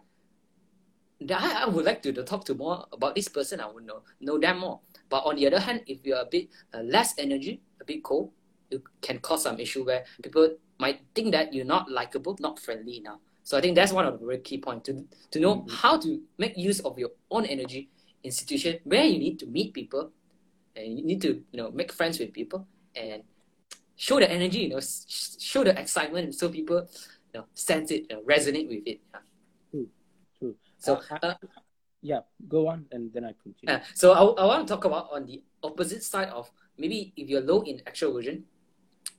[1.29, 3.59] I, I would like to, talk to more about this person.
[3.59, 4.79] I would know know them more.
[5.09, 8.31] But on the other hand, if you're a bit uh, less energy, a bit cold,
[8.69, 12.97] you can cause some issue where people might think that you're not likable, not friendly
[12.97, 13.19] enough.
[13.43, 15.75] So I think that's one of the very key points to to know mm-hmm.
[15.75, 17.89] how to make use of your own energy
[18.23, 20.11] in situation where you need to meet people
[20.75, 23.23] and you need to you know make friends with people and
[23.95, 26.87] show the energy, you know, show the excitement so people
[27.33, 29.01] you know sense it, you know, resonate with it.
[30.81, 31.37] So uh,
[32.01, 33.69] yeah, go on, and then I continue.
[33.69, 37.29] Uh, so I, I want to talk about on the opposite side of maybe if
[37.29, 38.41] you're low in actual extroversion,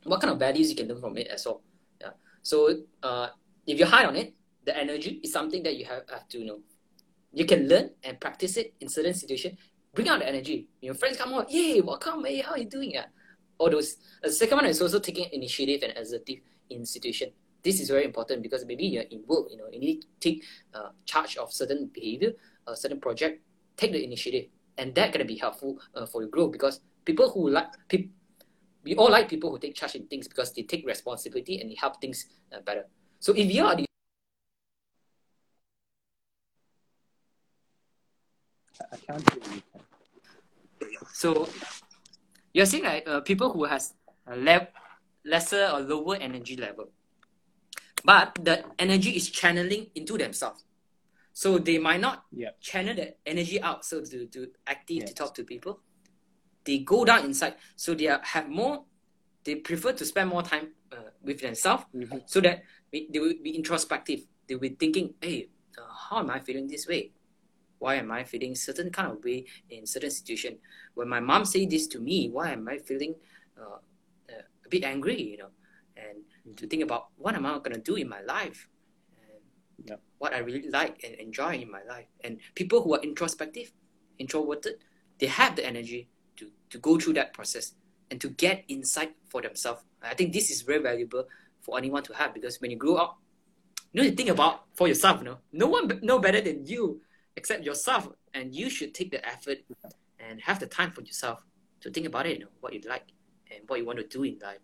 [0.03, 1.63] what kind of values you can learn from it as well.
[2.01, 2.19] Yeah.
[2.43, 3.29] So uh,
[3.65, 4.35] if you're high on it,
[4.67, 6.59] the energy is something that you have, have to know.
[7.33, 9.59] You can learn and practice it in certain situations.
[9.95, 10.67] Bring out the energy.
[10.81, 12.91] Your friends come out, yay, welcome, hey, how are you doing?
[12.91, 13.07] Yeah.
[13.59, 13.97] All those.
[14.23, 16.39] The second one is also taking initiative and assertive
[16.71, 17.31] in situation.
[17.63, 20.45] This is very important because maybe you're in work, you know, you need to take
[20.75, 22.33] uh, charge of certain behavior,
[22.67, 23.43] a certain project,
[23.77, 24.47] take the initiative,
[24.79, 28.11] and that gonna be helpful uh, for your growth because people who like people
[28.85, 31.77] we all like people who take charge in things because they take responsibility and they
[31.77, 32.85] help things uh, better.
[33.21, 33.87] So if you are the
[38.91, 39.63] I can't hear you.
[41.13, 41.49] so
[42.53, 43.95] you're saying like uh, people who has
[44.27, 44.69] a le-
[45.25, 46.91] lesser or lower energy level,
[48.05, 50.65] but the energy is channeling into themselves.
[51.33, 52.61] So they might not Yep.
[52.61, 55.81] channel the energy out so to, to active to talk to people.
[56.65, 57.55] They go down inside.
[57.77, 58.85] So they have more
[59.45, 62.23] they prefer to spend more time uh, with themselves Mhm.
[62.27, 64.21] so that we- they will be introspective.
[64.47, 65.49] They will be thinking, hey,
[65.79, 67.13] uh, how am I feeling this way?
[67.79, 70.59] Why am I feeling certain kind of way in certain situation?
[70.95, 73.17] When my mom say this to me, why am I feeling
[73.59, 73.79] uh,
[74.31, 75.21] uh, a bit angry?
[75.21, 75.51] You know,
[75.97, 76.23] and
[76.57, 78.69] to think about what am I gonna do in my life,
[79.17, 79.97] and Yeah.
[80.19, 82.09] what I really like and enjoy in my life.
[82.21, 83.73] And people who are introspective,
[84.19, 84.85] introverted,
[85.19, 87.75] they have the energy to to go through that process
[88.11, 89.83] and to get insight for themselves.
[90.03, 91.29] I think this is very valuable
[91.61, 93.19] for anyone to have because when you grow up,
[93.93, 95.21] you know you think about for yourself.
[95.21, 97.01] You know, no one know better than you
[97.37, 99.59] except yourself, and you should take the effort
[100.19, 101.43] and have the time for yourself
[101.81, 102.39] to think about it.
[102.39, 103.07] You know what you like
[103.51, 104.61] and what you want to do in life,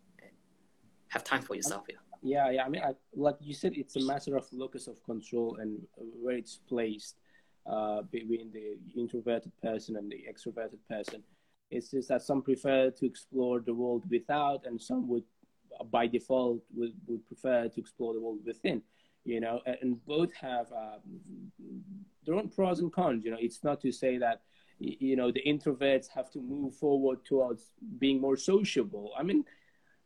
[1.08, 1.84] have time for yourself.
[1.88, 1.96] Yeah.
[2.22, 2.64] Yeah, yeah.
[2.64, 6.36] I mean, I, like you said, it's a matter of locus of control and where
[6.36, 7.16] it's placed
[7.66, 11.22] uh, between the introverted person and the extroverted person.
[11.70, 15.24] It's just that some prefer to explore the world without, and some would,
[15.90, 18.82] by default, would, would prefer to explore the world within.
[19.24, 21.00] You know, and, and both have um,
[22.24, 23.24] their own pros and cons.
[23.24, 24.40] You know, it's not to say that
[24.80, 29.12] you know the introverts have to move forward towards being more sociable.
[29.18, 29.44] I mean,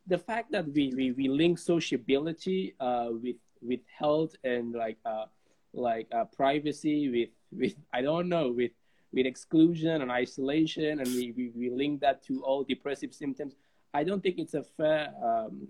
[0.06, 5.26] the fact that we, we, we link sociability uh, with with health and like uh,
[5.72, 8.72] like uh, privacy with with I don't know with
[9.12, 13.54] with exclusion and isolation and we, we, we link that to all depressive symptoms.
[13.92, 15.68] I don't think it's a fair um,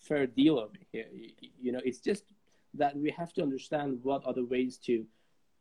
[0.00, 1.06] fair deal of here.
[1.60, 2.24] You know, it's just
[2.74, 5.04] that we have to understand what are the ways to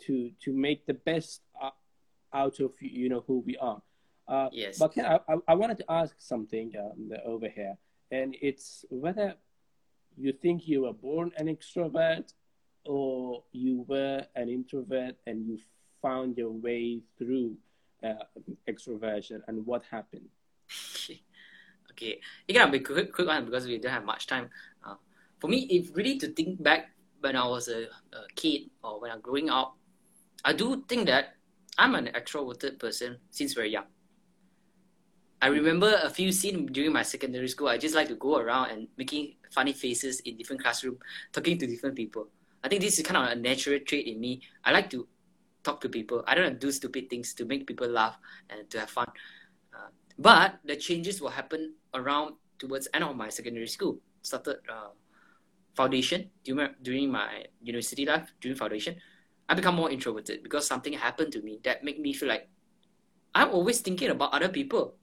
[0.05, 1.69] to to make the best uh,
[2.33, 3.81] out of you know who we are.
[4.27, 4.77] Uh, Yes.
[4.77, 7.77] But I, I, I wanted to ask something um, over here,
[8.11, 9.35] and it's whether
[10.17, 12.33] you think you were born an extrovert
[12.85, 15.57] or you were an introvert and you
[16.01, 17.55] found your way through
[18.03, 18.13] uh,
[18.67, 20.27] extroversion and what happened.
[21.91, 24.49] okay, it can be quick, quick one because we don't have much time.
[24.85, 24.95] Uh,
[25.39, 29.11] for me, if really to think back when I was a, a kid or when
[29.11, 29.77] I'm growing up,
[30.43, 31.35] I do think that
[31.77, 33.85] I'm an extroverted person since very young.
[35.41, 37.67] I remember a few scenes during my secondary school.
[37.67, 40.99] I just like to go around and making funny faces in different classroom,
[41.33, 42.27] talking to different people.
[42.63, 44.41] I think this is kind of a natural trait in me.
[44.63, 45.07] I like to
[45.63, 46.23] talk to people.
[46.27, 48.17] I don't do stupid things to make people laugh
[48.51, 49.07] and to have fun.
[49.73, 49.89] Uh,
[50.19, 53.97] but the changes will happen around towards end of my secondary school.
[54.21, 54.93] Started uh,
[55.73, 58.93] foundation during during my university life during foundation.
[59.49, 62.47] I become more introverted because something happened to me that made me feel like
[63.33, 65.00] I'm always thinking about other people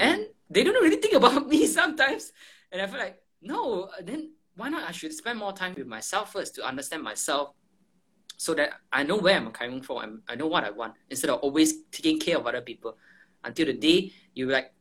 [0.00, 2.32] and they don't really think about me sometimes.
[2.72, 4.88] And I feel like, no, then why not?
[4.88, 7.54] I should spend more time with myself first to understand myself
[8.36, 11.30] so that I know where I'm coming from and I know what I want instead
[11.30, 12.96] of always taking care of other people.
[13.42, 14.72] Until the day you're like,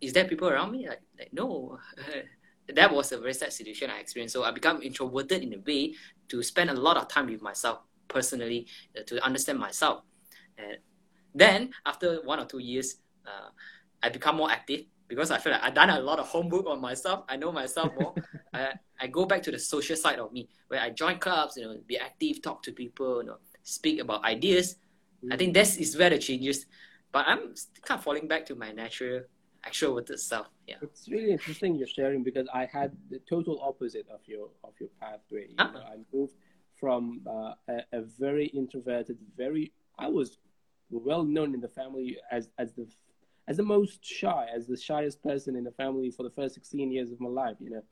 [0.00, 0.88] is there people around me?
[0.88, 1.78] Like, like no.
[2.74, 4.32] that was a very sad situation I experienced.
[4.32, 5.94] So I become introverted in a way
[6.28, 8.66] to spend a lot of time with myself personally
[8.98, 10.02] uh, to understand myself.
[10.56, 10.78] And
[11.34, 12.96] then after one or two years,
[13.26, 13.50] uh,
[14.04, 16.80] I become more active because I feel like I've done a lot of homework on
[16.80, 17.24] myself.
[17.28, 18.14] I know myself more.
[18.54, 21.64] I, I go back to the social side of me where I join clubs, you
[21.64, 24.76] know, be active, talk to people, you know, speak about ideas.
[25.32, 26.66] I think this is where the changes.
[27.12, 27.54] But I'm
[27.86, 29.22] kind of falling back to my natural
[29.66, 30.48] extroverted self.
[30.66, 30.76] Yeah.
[30.82, 34.90] It's really interesting you're sharing because I had the total opposite of your of your
[35.00, 35.46] pathway.
[35.48, 35.70] You Ah.
[35.72, 36.34] know, I moved
[36.80, 40.28] from uh, a, a very introverted, very I was
[40.90, 42.86] well known in the family as as the
[43.46, 46.90] as the most shy, as the shyest person in the family for the first 16
[46.90, 47.82] years of my life, you know.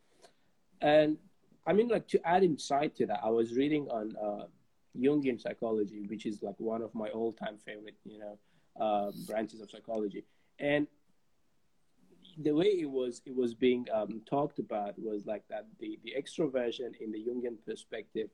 [0.81, 1.19] And
[1.67, 4.47] I mean, like to add insight to that, I was reading on uh,
[4.99, 8.39] Jungian psychology, which is like one of my all-time favorite, you know,
[8.81, 10.25] uh, branches of psychology.
[10.59, 10.87] And
[12.39, 16.15] the way it was it was being um, talked about was like that the the
[16.19, 18.31] extroversion in the Jungian perspective,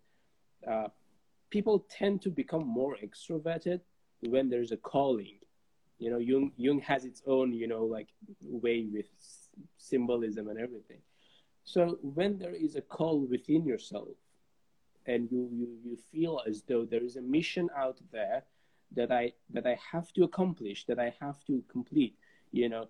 [0.70, 0.88] uh,
[1.50, 3.80] people tend to become more extroverted
[4.20, 5.37] when there's a calling.
[5.98, 8.08] You know, Jung Jung has its own you know like
[8.42, 9.06] way with
[9.76, 11.00] symbolism and everything.
[11.64, 14.16] So when there is a call within yourself,
[15.06, 18.44] and you you you feel as though there is a mission out there
[18.94, 22.16] that I that I have to accomplish, that I have to complete
[22.50, 22.88] you know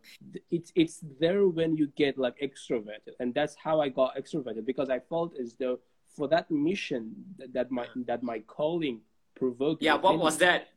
[0.51, 3.15] it's it's there when you get like extroverted.
[3.21, 5.79] And that's how i got extroverted because i felt as though
[6.09, 9.01] for that mission that, that my that my calling
[9.35, 10.69] provoked yeah what was that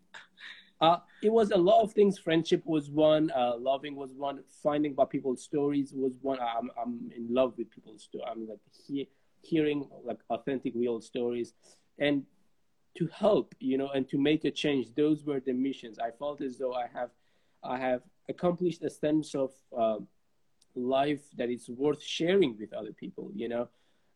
[0.81, 2.17] uh, it was a lot of things.
[2.17, 6.39] Friendship was one uh, loving was one finding about people's stories was one.
[6.39, 9.07] I'm, I'm in love with people's stories i'm like he,
[9.41, 11.53] hearing like authentic real stories.
[11.99, 12.23] And
[12.97, 15.99] to help you know and to make a change those were the missions.
[15.99, 17.11] I felt as though i have
[17.63, 19.97] i have accomplished a sense of uh,
[20.75, 23.69] life that is worth sharing with other people you know?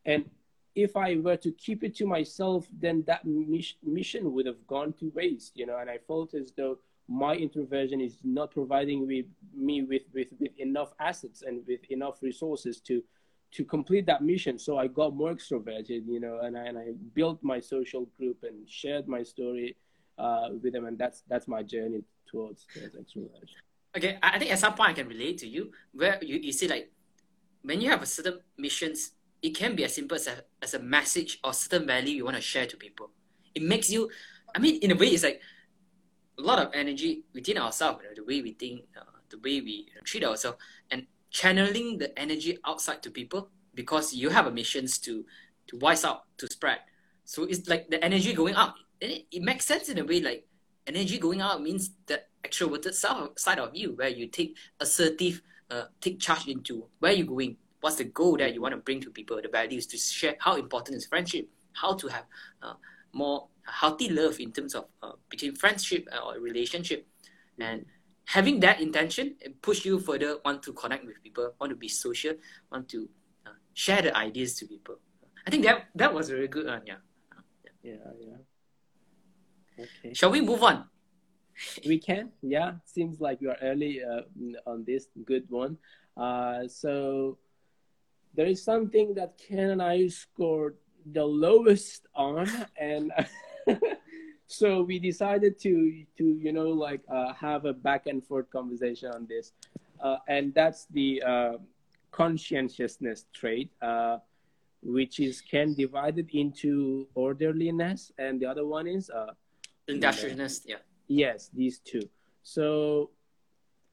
[0.04, 0.28] And
[0.76, 5.10] if i were to keep it to myself then that mission would have gone to
[5.14, 5.78] waste you know?
[5.78, 10.52] And i felt as though my introversion is not providing with me with, with, with
[10.58, 13.02] enough assets and with enough resources to
[13.52, 14.58] to complete that mission.
[14.58, 18.38] So i got more extroverted you know and I, and I built my social group
[18.42, 19.76] and shared my story
[20.18, 20.86] uh, with them.
[20.86, 23.60] And that's that's my journey towards, towards extroversion.
[23.96, 26.68] Okay, I think at some point I can relate to you where you, you see
[26.68, 26.90] like
[27.62, 29.12] when you have a certain missions,
[29.42, 32.36] it can be as simple as a, as a message or certain value you want
[32.36, 33.10] to share to people.
[33.54, 34.10] It makes you,
[34.54, 35.40] I mean, in a way, it's like
[36.38, 39.60] a lot of energy within ourselves, you know, the way we think, uh, the way
[39.60, 40.58] we treat ourselves,
[40.90, 45.24] and channeling the energy outside to people because you have a missions to
[45.68, 46.78] to voice out to spread.
[47.24, 48.74] So it's like the energy going out.
[49.00, 50.20] It, it makes sense in a way.
[50.20, 50.46] Like
[50.86, 56.20] energy going out means that extroverted side of you where you take assertive, uh, take
[56.20, 57.56] charge into where you're going,
[57.86, 60.56] what's the goal that you want to bring to people, the values to share how
[60.56, 62.24] important is friendship, how to have
[62.60, 62.74] uh,
[63.12, 67.06] more healthy love in terms of uh, between friendship or relationship,
[67.60, 67.86] and
[68.24, 72.34] having that intention push you further want to connect with people, want to be social,
[72.72, 73.08] want to
[73.46, 74.96] uh, share the ideas to people.
[75.46, 76.96] I think that that was very good one, yeah.
[77.84, 79.84] Yeah, yeah.
[79.84, 80.12] Okay.
[80.12, 80.86] Shall we move on?
[81.86, 84.20] we can yeah seems like we are early uh,
[84.66, 85.78] on this good one
[86.18, 87.38] uh, so
[88.36, 90.76] there is something that ken and i scored
[91.12, 93.12] the lowest on and
[94.46, 99.10] so we decided to to you know like uh, have a back and forth conversation
[99.12, 99.52] on this
[100.00, 101.52] uh, and that's the uh,
[102.12, 104.18] conscientiousness trait uh,
[104.82, 109.10] which is Ken divided into orderliness and the other one is
[109.88, 110.76] industriousness yeah
[111.08, 112.02] Yes, these two.
[112.42, 113.10] So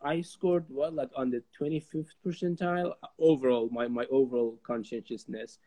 [0.04, 5.60] I scored what like on the 25th percentile overall my my overall conscientiousness.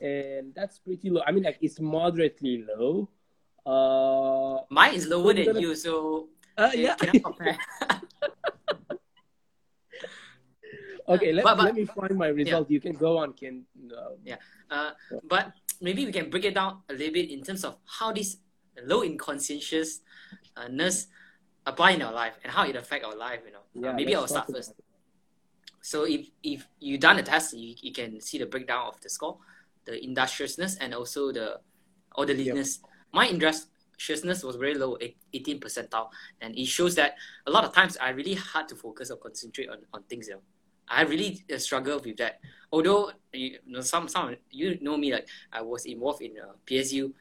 [0.00, 1.22] And that's pretty low.
[1.26, 3.08] I mean like it's moderately low.
[3.64, 6.94] Uh mine is lower than you so uh, yeah.
[11.08, 12.70] okay, let, but, but, let me find my result.
[12.70, 12.74] Yeah.
[12.74, 13.64] You can go on, Ken.
[13.90, 14.36] Um, yeah.
[14.70, 14.92] Uh,
[15.24, 18.36] but maybe we can break it down a little bit in terms of how this
[18.84, 21.08] low in conscientiousness
[21.66, 23.40] apply in our life and how it affect our life.
[23.46, 24.74] You know, yeah, uh, maybe I'll start first.
[25.80, 29.10] So if if you done a test, you, you can see the breakdown of the
[29.10, 29.38] score,
[29.84, 31.60] the industriousness and also the
[32.14, 32.78] orderliness.
[32.82, 32.90] Yep.
[33.12, 34.96] My industriousness was very low,
[35.32, 36.08] 18 percentile,
[36.40, 37.14] and it shows that
[37.46, 40.28] a lot of times I really hard to focus or concentrate on, on things.
[40.28, 40.40] You know.
[40.88, 42.40] I really uh, struggle with that.
[42.72, 47.12] Although you know, some some you know me like I was involved in uh, PSU,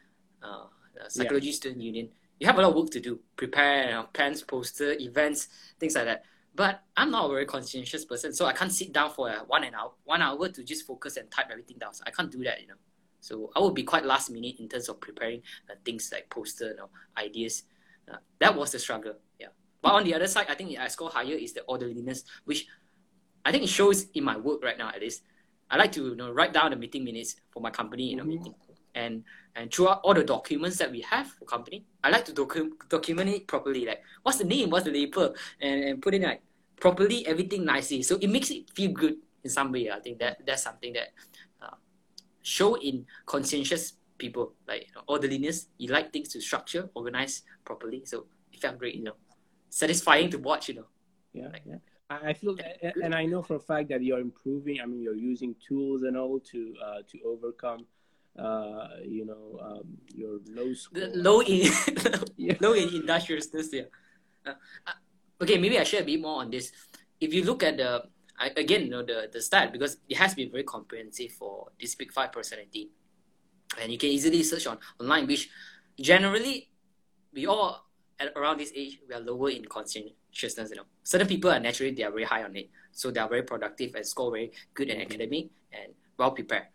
[0.41, 0.66] uh,
[1.08, 1.54] Psychology yeah.
[1.54, 3.19] Student Union you have a lot of work to do.
[3.36, 5.47] Prepare you know, plans poster events
[5.79, 6.23] things like that.
[6.55, 9.63] But i'm not a very conscientious person so i can't sit down for a one
[9.63, 11.93] an hour one hour to just focus and type everything down.
[11.93, 12.75] So i can't do that you know.
[13.21, 16.69] So i will be quite last minute in terms of preparing uh, things like poster
[16.71, 17.63] you know, ideas.
[18.11, 19.47] Uh, that was the struggle yeah.
[19.81, 22.67] But on the other side i think i score higher is the orderliness which
[23.45, 25.23] i think it shows in my work right now at least.
[25.71, 28.21] I like to you know write down the meeting minutes for my company in a
[28.21, 28.29] mm-hmm.
[28.29, 28.55] meeting
[28.96, 29.24] and
[29.56, 33.30] and throughout all the documents that we have for company, I like to docu- document
[33.30, 33.86] it properly.
[33.86, 36.41] Like what's the name, what's the label, and, and put in like
[36.80, 38.04] properly everything nicely.
[38.04, 39.91] So it makes it feel good in some way.
[39.91, 41.10] I think that that's something that
[41.62, 41.76] uh,
[42.41, 45.68] show in conscientious people like you know, orderliness.
[45.78, 48.04] You like things to structure, organize properly.
[48.06, 49.16] So it felt great, you know,
[49.70, 50.70] satisfying to watch.
[50.70, 50.88] You know.
[51.34, 51.78] Yeah, like, yeah.
[52.10, 52.56] I feel,
[53.02, 54.82] and I know for a fact that you're improving.
[54.82, 57.86] I mean, you're using tools and all to uh, to overcome
[58.38, 61.09] uh, you know, um, your low score.
[61.13, 61.69] Low in
[62.38, 62.55] Yeah.
[62.61, 63.69] low in industriousness.
[63.71, 63.89] Yeah.
[64.45, 64.53] Uh,
[64.88, 64.97] uh,
[65.41, 66.71] okay, maybe I share a bit more on this.
[67.19, 68.03] If you look at the
[68.39, 71.95] I, again, you know, the the stat because it has been very comprehensive for this
[71.95, 72.89] big five personality,
[73.79, 75.27] and you can easily search on online.
[75.27, 75.49] Which
[75.99, 76.69] generally,
[77.34, 77.86] we all
[78.19, 80.71] at around this age we are lower in conscientiousness.
[80.71, 83.29] You know, certain people are naturally they are very high on it, so they are
[83.29, 86.67] very productive and score very good in academic and well prepared.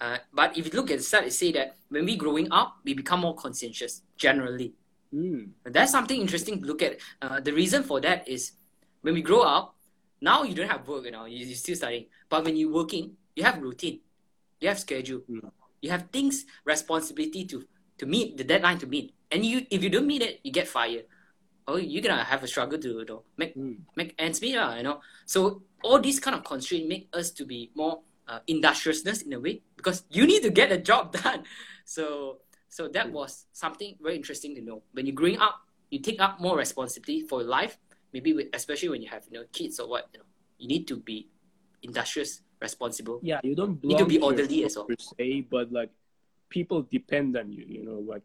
[0.00, 2.78] Uh, but if you look at the stat, it say that when we growing up,
[2.84, 4.72] we become more conscientious generally.
[5.14, 5.50] Mm.
[5.64, 6.96] That's something interesting to look at.
[7.20, 8.52] Uh, the reason for that is
[9.02, 9.76] when we grow up,
[10.20, 12.06] now you don't have work, you know, you- you're still studying.
[12.28, 14.00] But when you're working, you have routine,
[14.60, 15.50] you have schedule, Mm.
[15.82, 17.66] you have things, responsibility to
[17.98, 19.12] to meet the deadline to meet.
[19.30, 21.04] And you, if you don't meet it, you get fired.
[21.68, 23.76] Or you're gonna have a struggle to you know, make Mm.
[23.94, 25.02] make ends meet, you know.
[25.26, 29.40] So all these kind of constraints make us to be more uh, industriousness in a
[29.40, 31.40] way because you need to get a job done.
[31.84, 34.82] So so that was something very interesting to know.
[34.92, 35.56] When you're growing up,
[35.90, 37.78] you take up more responsibility for your life.
[38.12, 40.26] Maybe with, especially when you have you know kids or what, you know,
[40.58, 41.28] you need to be
[41.82, 43.20] industrious, responsible.
[43.22, 44.86] Yeah, you don't Need to be orderly as well.
[44.86, 45.90] per se, but like
[46.48, 47.64] people depend on you.
[47.66, 48.22] You know, like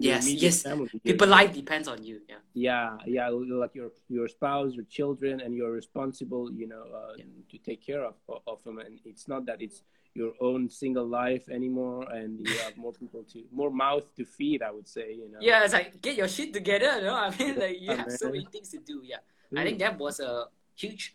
[0.00, 0.62] Yes, yes.
[0.62, 2.20] family, People life depends on you.
[2.28, 2.36] Yeah.
[2.54, 3.28] yeah yeah
[3.62, 7.24] like your your spouse your children and you're responsible you know uh, Yeah.
[7.50, 8.14] to take care of
[8.46, 9.82] of them and it's not that it's
[10.14, 14.62] your own single life anymore and you have more people to more mouth to feed
[14.62, 16.96] i would say you know Yeah, it's like get your shit together.
[16.98, 19.02] You know, I mean, like you have so many things to do.
[19.04, 19.22] Yeah.
[19.52, 19.58] Mm.
[19.60, 21.14] I think that was a huge,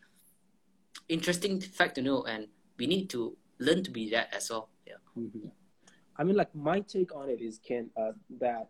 [1.09, 4.69] interesting fact to know, and we need to learn to be that as well.
[4.87, 5.01] Yeah.
[5.17, 5.51] Mhm.
[6.17, 8.69] I mean, like my take on it is, Ken, uh, that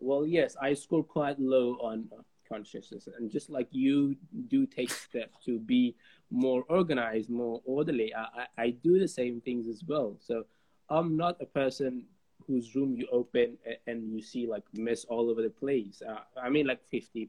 [0.00, 4.16] well, yes, I score quite low on uh, consciousness, and just like you
[4.48, 5.94] do take steps to be
[6.30, 10.16] more organized, more orderly, I, I, do the same things as well.
[10.20, 10.44] So
[10.88, 12.04] I'm not a person
[12.46, 16.02] whose room you open and you see like mess all over the place.
[16.06, 17.28] Uh, I mean, like 50,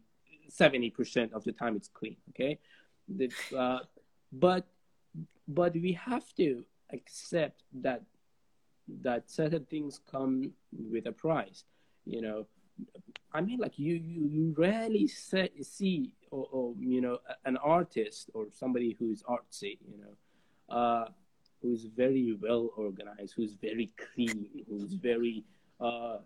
[0.50, 2.60] 70% of the time it's clean, okay?
[3.08, 3.80] The, uh,
[4.32, 4.66] but
[5.48, 8.02] but we have to accept that
[9.02, 11.64] that certain things come with a price
[12.06, 12.46] you know
[13.34, 18.30] i mean like you you, you rarely se- see or, or you know an artist
[18.34, 21.06] or somebody who's artsy you know uh
[21.62, 25.44] who's very well organized who's very clean who's very
[25.80, 26.18] uh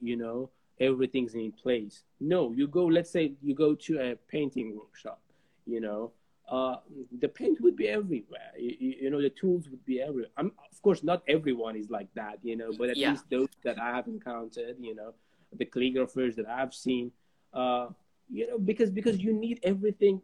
[0.00, 4.76] you know everything's in place no you go let's say you go to a painting
[4.76, 5.20] workshop
[5.66, 6.12] you know
[6.50, 6.76] uh,
[7.20, 8.52] the paint would be everywhere.
[8.58, 10.30] You, you, you know, the tools would be everywhere.
[10.38, 13.10] I'm, of course, not everyone is like that, you know, but at Yeah.
[13.10, 15.12] least those that I have encountered, you know,
[15.56, 17.12] the calligraphers that I've seen,
[17.52, 17.88] uh,
[18.30, 20.20] you know, because because you need everything,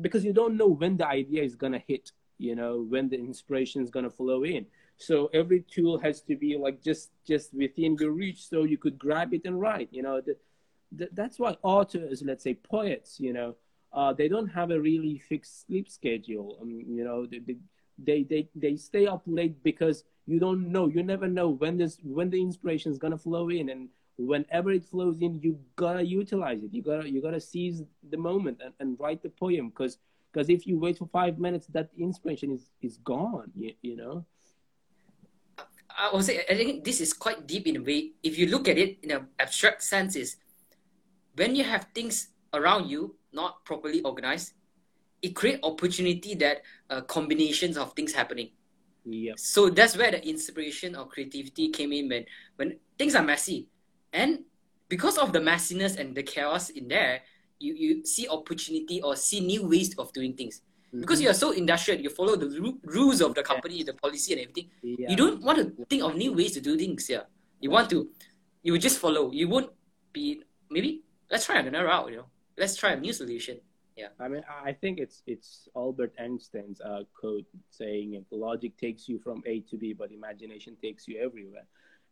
[0.00, 3.82] because you don't know when the idea is gonna hit, you know, when the inspiration
[3.82, 4.66] is gonna flow in.
[4.96, 8.98] So every tool has to be like just just within your reach, so you could
[8.98, 9.88] grab it and write.
[9.92, 10.36] You know, the,
[10.90, 13.54] the, that's why authors, let's say poets, you know,
[13.92, 16.58] uh, they don't have a really fixed sleep schedule.
[16.60, 17.40] Um, you know, they,
[17.98, 20.88] they they they stay up late because you don't know.
[20.88, 23.88] You never know when this when the inspiration is gonna flow in, and
[24.18, 26.74] whenever it flows in, you gotta utilize it.
[26.74, 29.98] You gotta you gotta seize the moment and, and write the poem because
[30.32, 33.50] because if you wait for five minutes, that inspiration is is gone.
[33.54, 34.26] You, you know.
[35.96, 38.12] I would say I think this is quite deep in a way.
[38.22, 40.36] If you look at it in an abstract sense, is
[41.34, 44.52] when you have things around you not properly organized,
[45.22, 48.50] it create opportunity that uh, combinations of things happening.
[49.04, 49.38] Yep.
[49.38, 52.24] So that's where the inspiration or creativity came in when
[52.56, 53.68] when things are messy,
[54.12, 54.40] and
[54.88, 57.20] because of the messiness and the chaos in there,
[57.58, 60.62] you you see opportunity or see new ways of doing things.
[60.90, 64.32] Because you are so industrial, you follow the ru- rules of the company, the policy,
[64.32, 65.10] and everything Yeah.
[65.10, 67.24] you don't want to think of new ways to do things yeah
[67.60, 68.08] you want to
[68.62, 69.68] you would just follow you won't
[70.14, 70.40] be
[70.70, 73.60] maybe let's try another route you know let's try a new solution
[73.98, 74.14] Yeah.
[74.24, 79.42] I mean, I think it's it's Albert Einstein's uh, quote saying logic takes you from
[79.44, 81.66] A to B, but imagination takes you everywhere.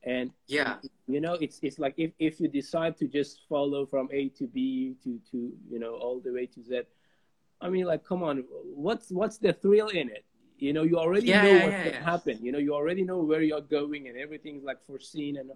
[0.07, 0.77] And yeah
[1.09, 4.47] you know, it's it's like if, if you decide to just follow from A to
[4.47, 6.83] B to to you know all the way to Z,
[7.61, 8.45] I mean, like, come on,
[8.75, 10.25] what's what's the thrill in it?
[10.59, 12.39] You know, you already Yeah, know yeah, what's yeah, gonna happen.
[12.43, 15.37] You know, you already know where you're going, and everything's like foreseen.
[15.39, 15.51] And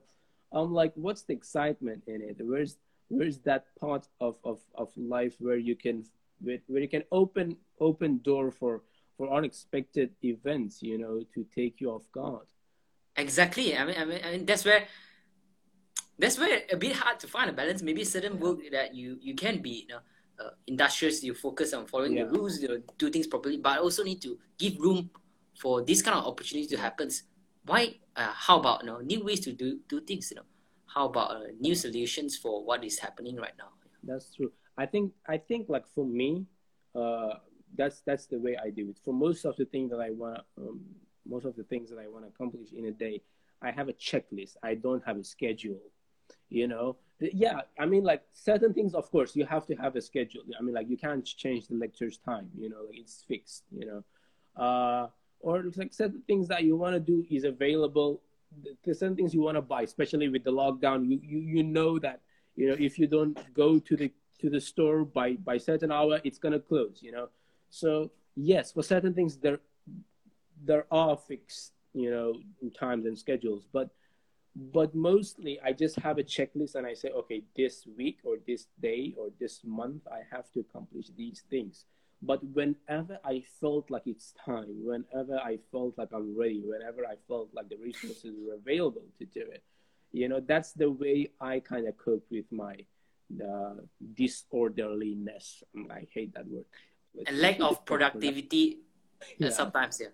[0.53, 2.37] I'm like, what's the excitement in it?
[2.41, 2.79] Where's
[3.09, 6.05] where's that part of, of, of life where you can
[6.41, 8.83] where, where you can open open door for
[9.17, 10.83] for unexpected events?
[10.83, 12.47] You know, to take you off guard.
[13.17, 14.85] Exactly i mean i mean, I mean that's where
[16.19, 19.35] that's where a bit hard to find a balance maybe certain work that you you
[19.35, 20.01] can be you know
[20.39, 22.25] uh, industrious you focus on following Yeah.
[22.25, 25.11] the rules you know, do things properly but also need to give room
[25.59, 27.11] for this kind of opportunity to happen
[27.65, 27.97] why?
[28.17, 30.31] Uh, how about you know new ways to do do things?
[30.31, 30.49] You know,
[30.87, 33.71] how about uh, new solutions for what is happening right now?
[34.03, 34.53] That's true.
[34.77, 36.47] I think I think like for me,
[36.95, 37.35] uh,
[37.77, 38.99] that's that's the way I do it.
[39.05, 40.81] For most of the things that I want, um,
[41.27, 43.23] most of the things that I want to accomplish in a day,
[43.63, 44.57] I have a checklist.
[44.63, 45.81] I don't have a schedule.
[46.49, 47.61] You know, yeah.
[47.79, 50.43] I mean, like certain things, of course, you have to have a schedule.
[50.59, 52.51] I mean, like you can't change the lecture's time.
[52.59, 53.65] You know, like it's fixed.
[53.71, 55.09] You know, uh,
[55.41, 58.23] or like certain things that you want to do is available.
[58.85, 61.09] There's certain things you want to buy, especially with the lockdown.
[61.09, 62.21] You you you know that
[62.57, 66.21] you know if you don't go to the to the store by by certain hour,
[66.25, 66.99] it's gonna close.
[67.01, 67.29] You know,
[67.69, 69.61] so yes, for certain things there
[70.65, 72.35] there are fixed you know
[72.79, 73.91] times and schedules, but
[74.57, 78.67] but mostly I just have a checklist and I say, okay, this week or this
[78.81, 81.85] day or this month I have to accomplish these things.
[82.23, 87.15] But whenever I felt like it's time, whenever I felt like I'm ready, whenever I
[87.29, 89.63] felt like the resources were available to do it,
[90.13, 92.75] you know, that's the way I kind of cope with my
[93.31, 95.63] the disorderliness.
[95.91, 96.65] I hate that word.
[97.27, 98.81] A lack of productivity
[99.39, 99.51] yeah.
[99.51, 100.09] sometimes, yeah.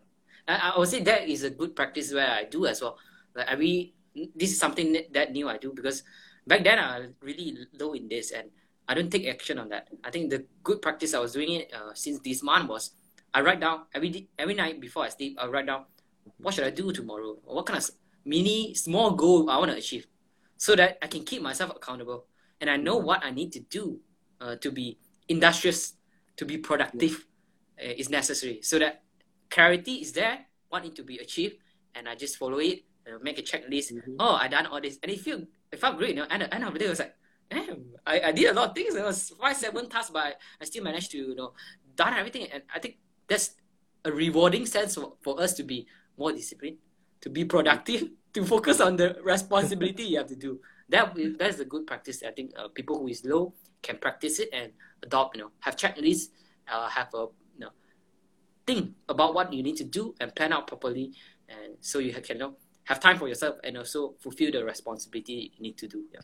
[0.48, 2.98] I, I would say that is a good practice where I do as well.
[3.34, 3.94] Like every
[4.34, 6.02] this is something that new I do because
[6.46, 8.50] back then I was really low in this and
[8.88, 9.88] I don't take action on that.
[10.04, 12.92] I think the good practice I was doing it uh, since this month was
[13.34, 15.38] I write down every every night before I sleep.
[15.40, 15.84] I write down
[16.38, 17.90] what should I do tomorrow, or what kind of
[18.24, 20.06] mini small goal I want to achieve,
[20.56, 22.26] so that I can keep myself accountable
[22.60, 24.00] and I know what I need to do
[24.40, 25.94] uh, to be industrious,
[26.36, 27.26] to be productive
[27.78, 28.60] uh, is necessary.
[28.62, 29.02] So that
[29.50, 31.56] clarity is there, what need to be achieved,
[31.94, 32.84] and I just follow it.
[33.06, 33.92] Uh, make a checklist.
[33.92, 34.16] Mm-hmm.
[34.18, 35.42] Oh, I done all this, and it feel
[35.72, 36.10] it felt great.
[36.10, 37.14] You know, and at the end of the day, I was like,
[37.50, 38.94] damn, I, I did a lot of things.
[38.94, 41.52] It was five, seven tasks, but I still managed to, you know,
[41.94, 42.48] done everything.
[42.52, 43.54] And I think that's
[44.04, 45.86] a rewarding sense for, for us to be
[46.16, 46.78] more disciplined,
[47.20, 50.60] to be productive, to focus on the responsibility you have to do.
[50.88, 52.22] That that's a good practice.
[52.26, 54.72] I think uh, people who is low can practice it and
[55.02, 55.36] adopt.
[55.36, 56.28] You know, have checklists,
[56.70, 57.26] uh, have a
[58.66, 61.12] think about what you need to do and plan out properly,
[61.48, 65.52] and so you can you know, have time for yourself and also fulfill the responsibility
[65.54, 66.04] you need to do.
[66.12, 66.20] Yeah.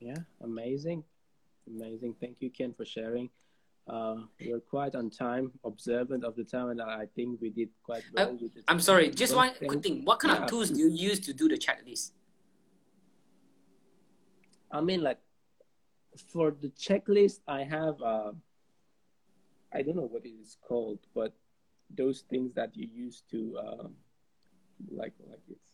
[0.00, 1.02] Yeah, amazing,
[1.66, 2.14] amazing.
[2.20, 3.30] Thank you, Ken, for sharing.
[3.88, 8.04] Uh, we're quite on time, observant of the time, and I think we did quite
[8.14, 8.38] well.
[8.40, 10.04] Uh, I'm sorry, just one quick thing.
[10.04, 10.44] What kind yeah.
[10.44, 12.12] of tools do you use to do the checklist?
[14.70, 15.18] I mean, like
[16.32, 18.32] for the checklist, I have, uh,
[19.72, 21.32] I don't know what it is called, but
[21.96, 23.88] those things that you use to, uh,
[24.90, 25.72] like, like it's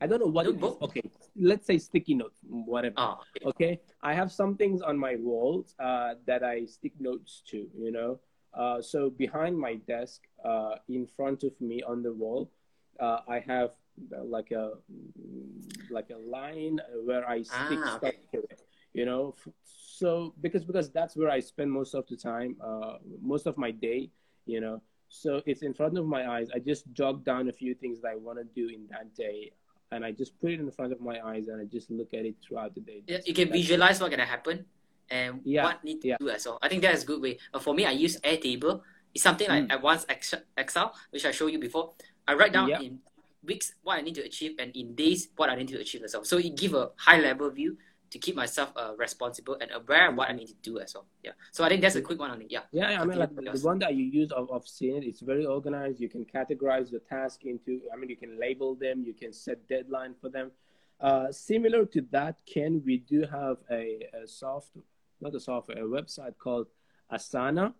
[0.00, 0.76] I don't know what it is.
[0.82, 1.02] Okay,
[1.34, 2.94] let's say sticky notes, whatever.
[2.98, 3.46] Oh, okay.
[3.46, 3.80] okay.
[4.02, 8.20] I have some things on my walls uh, that I stick notes to, you know.
[8.52, 12.50] Uh, so behind my desk, uh, in front of me on the wall,
[13.00, 13.70] uh, I have
[14.14, 14.72] uh, like a
[15.90, 17.96] like a line where I stick ah, okay.
[17.96, 19.34] stuff to it, you know.
[19.64, 23.70] So because because that's where I spend most of the time, uh, most of my
[23.70, 24.10] day,
[24.46, 24.82] you know.
[25.08, 26.48] So it's in front of my eyes.
[26.54, 29.52] I just jot down a few things that I want to do in that day
[29.94, 32.24] and I just put it in front of my eyes and I just look at
[32.26, 33.02] it throughout the day.
[33.06, 34.64] Yeah, you can visualize what's gonna happen
[35.08, 36.16] and yeah, what need to yeah.
[36.18, 36.58] do as well.
[36.62, 37.38] I think that's a good way.
[37.52, 38.80] Uh, for me, I use Airtable.
[39.14, 39.74] It's something like mm.
[39.74, 40.10] advanced
[40.56, 41.92] Excel, which I showed you before.
[42.26, 42.80] I write down yeah.
[42.80, 42.98] in
[43.44, 46.14] weeks what I need to achieve and in days what I need to achieve as
[46.14, 46.24] well.
[46.24, 47.76] So it give a high level view
[48.14, 51.04] to keep myself uh, responsible and aware of what I need to do as well.
[51.24, 51.32] Yeah.
[51.50, 52.46] So I think that's a quick one on it.
[52.48, 52.60] Yeah.
[52.70, 55.20] Yeah, yeah I mean, like the one that you use of, of seeing it, it's
[55.20, 55.98] very organized.
[56.00, 59.66] You can categorize the task into, I mean, you can label them, you can set
[59.66, 60.52] deadline for them.
[61.00, 64.70] Uh, similar to that, Ken, we do have a, a soft,
[65.20, 66.68] not a software, a website called
[67.12, 67.74] Asana.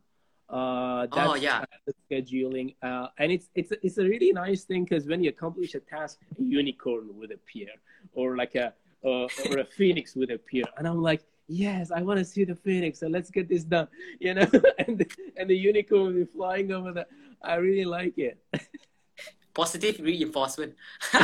[0.48, 1.64] Uh, that's oh, yeah.
[2.10, 2.74] scheduling.
[2.82, 6.18] Uh, and it's, it's, it's a really nice thing because when you accomplish a task,
[6.40, 7.68] a unicorn would appear
[8.14, 8.74] or like a,
[9.04, 10.64] uh, or a phoenix would appear.
[10.76, 13.00] And I'm like, yes, I want to see the phoenix.
[13.00, 13.88] So let's get this done,
[14.18, 14.46] you know.
[14.78, 17.06] and the, and the unicorn will be flying over the.
[17.42, 18.38] I really like it.
[19.54, 20.74] Positive reinforcement.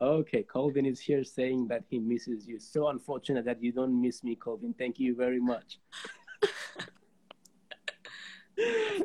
[0.00, 2.58] okay, Colvin is here saying that he misses you.
[2.58, 4.74] So unfortunate that you don't miss me, Colvin.
[4.76, 5.78] Thank you very much.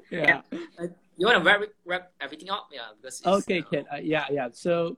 [0.09, 0.41] yeah.
[0.53, 0.87] Uh,
[1.17, 2.69] you want to wrap, wrap everything up?
[2.71, 2.81] Yeah.
[2.99, 3.85] Because okay, uh, Ken.
[3.93, 4.47] Uh, yeah, yeah.
[4.51, 4.97] So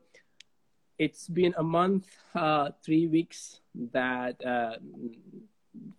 [1.01, 3.59] it's been a month, uh, three weeks
[3.91, 4.75] that uh,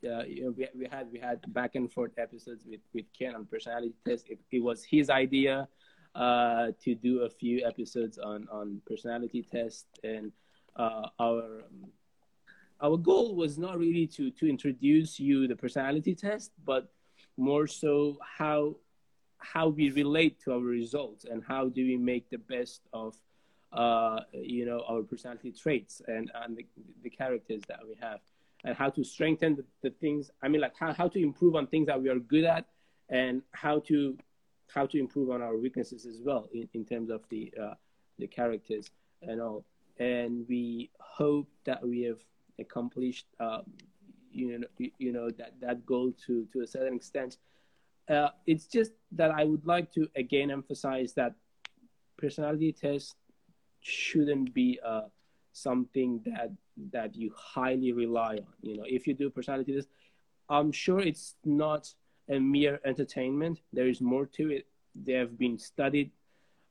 [0.08, 3.34] uh, you know, we, we had we had back and forth episodes with with Ken
[3.34, 4.28] on personality test.
[4.28, 5.66] It, it was his idea
[6.14, 10.30] uh, to do a few episodes on on personality test, and
[10.76, 11.64] uh, our
[12.80, 16.92] our goal was not really to to introduce you the personality test, but
[17.36, 18.76] more so how
[19.38, 23.16] how we relate to our results and how do we make the best of
[23.72, 26.66] uh, you know our personality traits and and the,
[27.02, 28.20] the characters that we have
[28.64, 30.30] and how to strengthen the, the things.
[30.42, 32.66] I mean like how, how to improve on things that we are good at
[33.08, 34.16] and how to
[34.74, 37.74] how to improve on our weaknesses as well in, in terms of the uh,
[38.18, 38.90] the characters
[39.22, 39.64] and all.
[39.98, 42.18] And we hope that we have
[42.58, 43.62] accomplished um,
[44.30, 44.66] you know
[44.98, 47.38] you know that that goal to to a certain extent.
[48.10, 51.34] Uh, it's just that i would like to again emphasize that
[52.18, 53.14] personality tests
[53.82, 55.02] shouldn't be uh,
[55.52, 56.50] something that
[56.92, 59.88] that you highly rely on you know if you do personality test
[60.48, 61.92] i'm sure it's not
[62.30, 66.10] a mere entertainment there is more to it they have been studied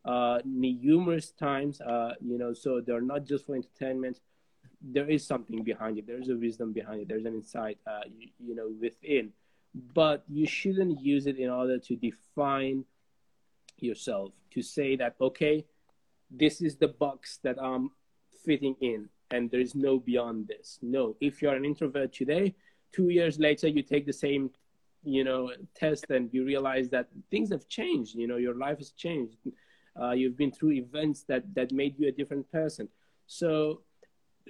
[0.05, 4.19] uh, numerous times uh, you know so they're not just for entertainment
[4.81, 6.07] there is something behind it.
[6.07, 7.07] There's a wisdom behind it.
[7.07, 9.31] There's an insight, uh, you, you, know, within.
[9.93, 12.85] But you shouldn't use it in order to define
[13.79, 14.31] yourself.
[14.51, 15.65] To say that okay,
[16.31, 17.91] this is the box that I'm
[18.45, 20.79] fitting in, and there is no beyond this.
[20.81, 22.55] No, if you're an introvert today,
[22.91, 24.51] two years later you take the same,
[25.03, 28.15] you know, test and you realize that things have changed.
[28.15, 29.37] You know, your life has changed.
[29.99, 32.87] Uh, you've been through events that that made you a different person.
[33.27, 33.81] So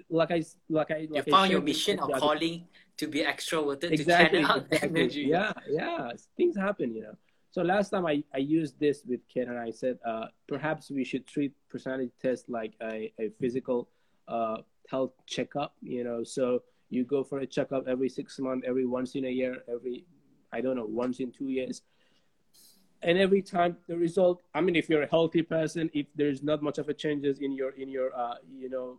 [0.09, 2.67] like I like I like you found your mission or calling
[2.97, 5.01] to be extroverted exactly, to channel exactly.
[5.01, 5.21] energy.
[5.21, 7.15] Yeah, yeah, things happen, you know.
[7.51, 11.03] So last time I, I used this with Ken and I said uh, perhaps we
[11.03, 13.89] should treat personality test like a, a physical
[14.29, 14.57] uh,
[14.89, 16.23] health checkup, you know.
[16.23, 20.05] So you go for a checkup every six months, every once in a year, every
[20.53, 21.81] I don't know, once in two years.
[23.03, 26.61] And every time the result, I mean, if you're a healthy person, if there's not
[26.61, 28.97] much of a changes in your in your uh, you know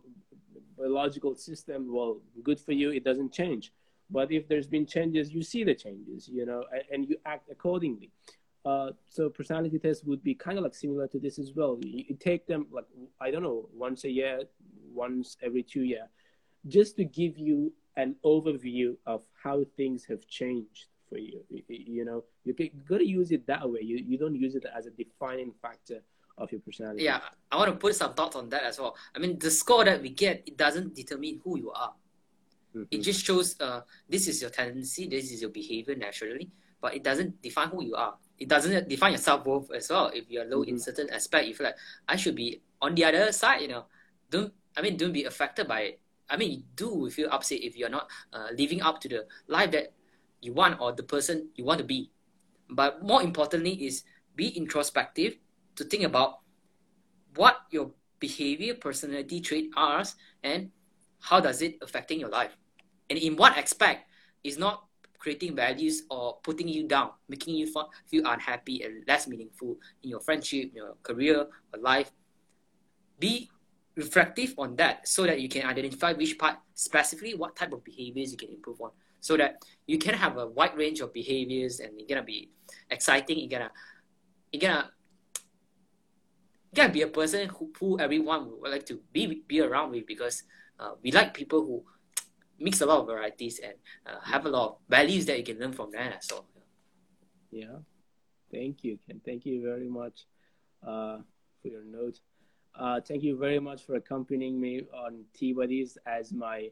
[0.77, 3.71] biological system, well, good for you, it doesn't change.
[4.09, 7.49] But if there's been changes, you see the changes, you know, and, and you act
[7.49, 8.11] accordingly.
[8.65, 11.77] Uh, so personality tests would be kind of like similar to this as well.
[11.81, 12.85] You, you, take them like
[13.19, 14.43] I don't know once a year,
[14.93, 16.07] once every two year,
[16.67, 21.41] just to give you an overview of how things have changed for you.
[21.49, 23.81] You, you know, you, you got to use it that way.
[23.81, 26.01] You you don't use it as a defining factor
[26.37, 27.03] of your personality.
[27.03, 27.19] Yeah,
[27.51, 28.95] I want to put some thoughts on that as well.
[29.15, 31.93] I mean, the score that we get, it doesn't determine who you are.
[32.75, 32.83] Mm-hmm.
[32.89, 36.49] It just shows uh, this is your tendency, this is your behavior naturally,
[36.81, 38.15] but it doesn't define who you are.
[38.39, 40.11] It doesn't define your self worth as well.
[40.13, 40.75] If you're low mm-hmm.
[40.75, 41.77] in certain aspect, you feel like
[42.07, 43.61] I should be on the other side.
[43.61, 43.85] You know,
[44.29, 45.99] don't I mean don't be affected by it.
[46.29, 49.71] I mean, you do feel upset if you're not uh, living up to the life
[49.71, 49.93] that
[50.41, 52.09] you want or the person you want to be.
[52.69, 54.03] But more importantly, is
[54.35, 55.37] be introspective
[55.75, 56.39] to think about
[57.35, 60.03] what your behavior, personality trait are,
[60.43, 60.71] and
[61.19, 62.55] how does it affecting your life,
[63.09, 64.09] and in what aspect
[64.43, 64.85] is not
[65.23, 70.19] creating values or putting you down, making you feel unhappy and less meaningful in your
[70.19, 72.11] friendship, your career, or life.
[73.19, 73.49] Be
[73.95, 78.31] reflective on that so that you can identify which part specifically what type of behaviors
[78.31, 81.91] you can improve on so that you can have a wide range of behaviors and
[81.99, 82.49] it's gonna be
[82.89, 83.71] exciting you're gonna
[84.51, 84.89] you're gonna
[86.71, 90.07] you gotta be a person who, who everyone would like to be be around with
[90.07, 90.43] because
[90.79, 91.83] uh, we like people who
[92.63, 93.73] mix a lot of varieties and
[94.07, 96.13] uh, have a lot of values that you can learn from them.
[96.21, 96.45] So,
[97.51, 97.77] yeah,
[98.51, 99.21] thank you, Ken.
[99.23, 100.25] Thank you very much
[100.81, 101.17] uh,
[101.61, 102.19] for your note.
[102.75, 106.69] Uh, thank you very much for accompanying me on Tea Buddies as my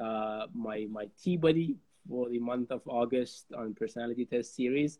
[0.00, 1.76] uh, my my tea buddy
[2.08, 4.98] for the month of August on personality test series.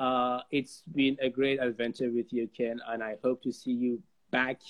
[0.00, 4.02] Uh, it's been a great adventure with you, Ken, and I hope to see you
[4.30, 4.60] back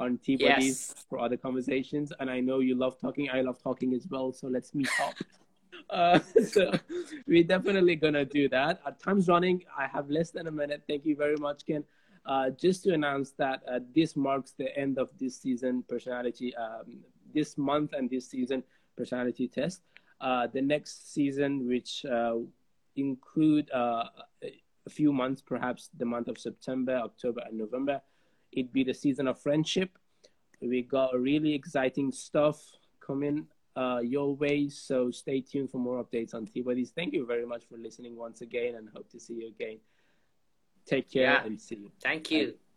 [0.00, 1.04] on Tea Buddies yes.
[1.08, 2.12] for other conversations.
[2.18, 3.28] And I know you love talking.
[3.30, 4.32] I love talking as well.
[4.32, 5.14] So let's meet up.
[5.90, 6.72] uh, so
[7.26, 8.80] we're definitely gonna do that.
[8.84, 9.62] Uh, time's running.
[9.76, 10.82] I have less than a minute.
[10.88, 11.84] Thank you very much, Ken.
[12.26, 17.00] Uh, just to announce that uh, this marks the end of this season personality, um,
[17.34, 18.62] this month and this season
[18.96, 19.82] personality test.
[20.20, 22.36] Uh, the next season, which uh,
[22.96, 24.04] include uh,
[24.42, 28.00] a few months, perhaps the month of September, October, and November.
[28.52, 29.98] It'd be the season of friendship.
[30.60, 32.60] We got really exciting stuff
[33.00, 33.46] coming
[33.76, 36.90] uh, your way, so stay tuned for more updates on Tea Buddies.
[36.90, 39.78] Thank you very much for listening once again, and hope to see you again.
[40.86, 41.44] Take care yeah.
[41.44, 41.92] and see you.
[42.02, 42.48] Thank you.
[42.48, 42.69] Bye.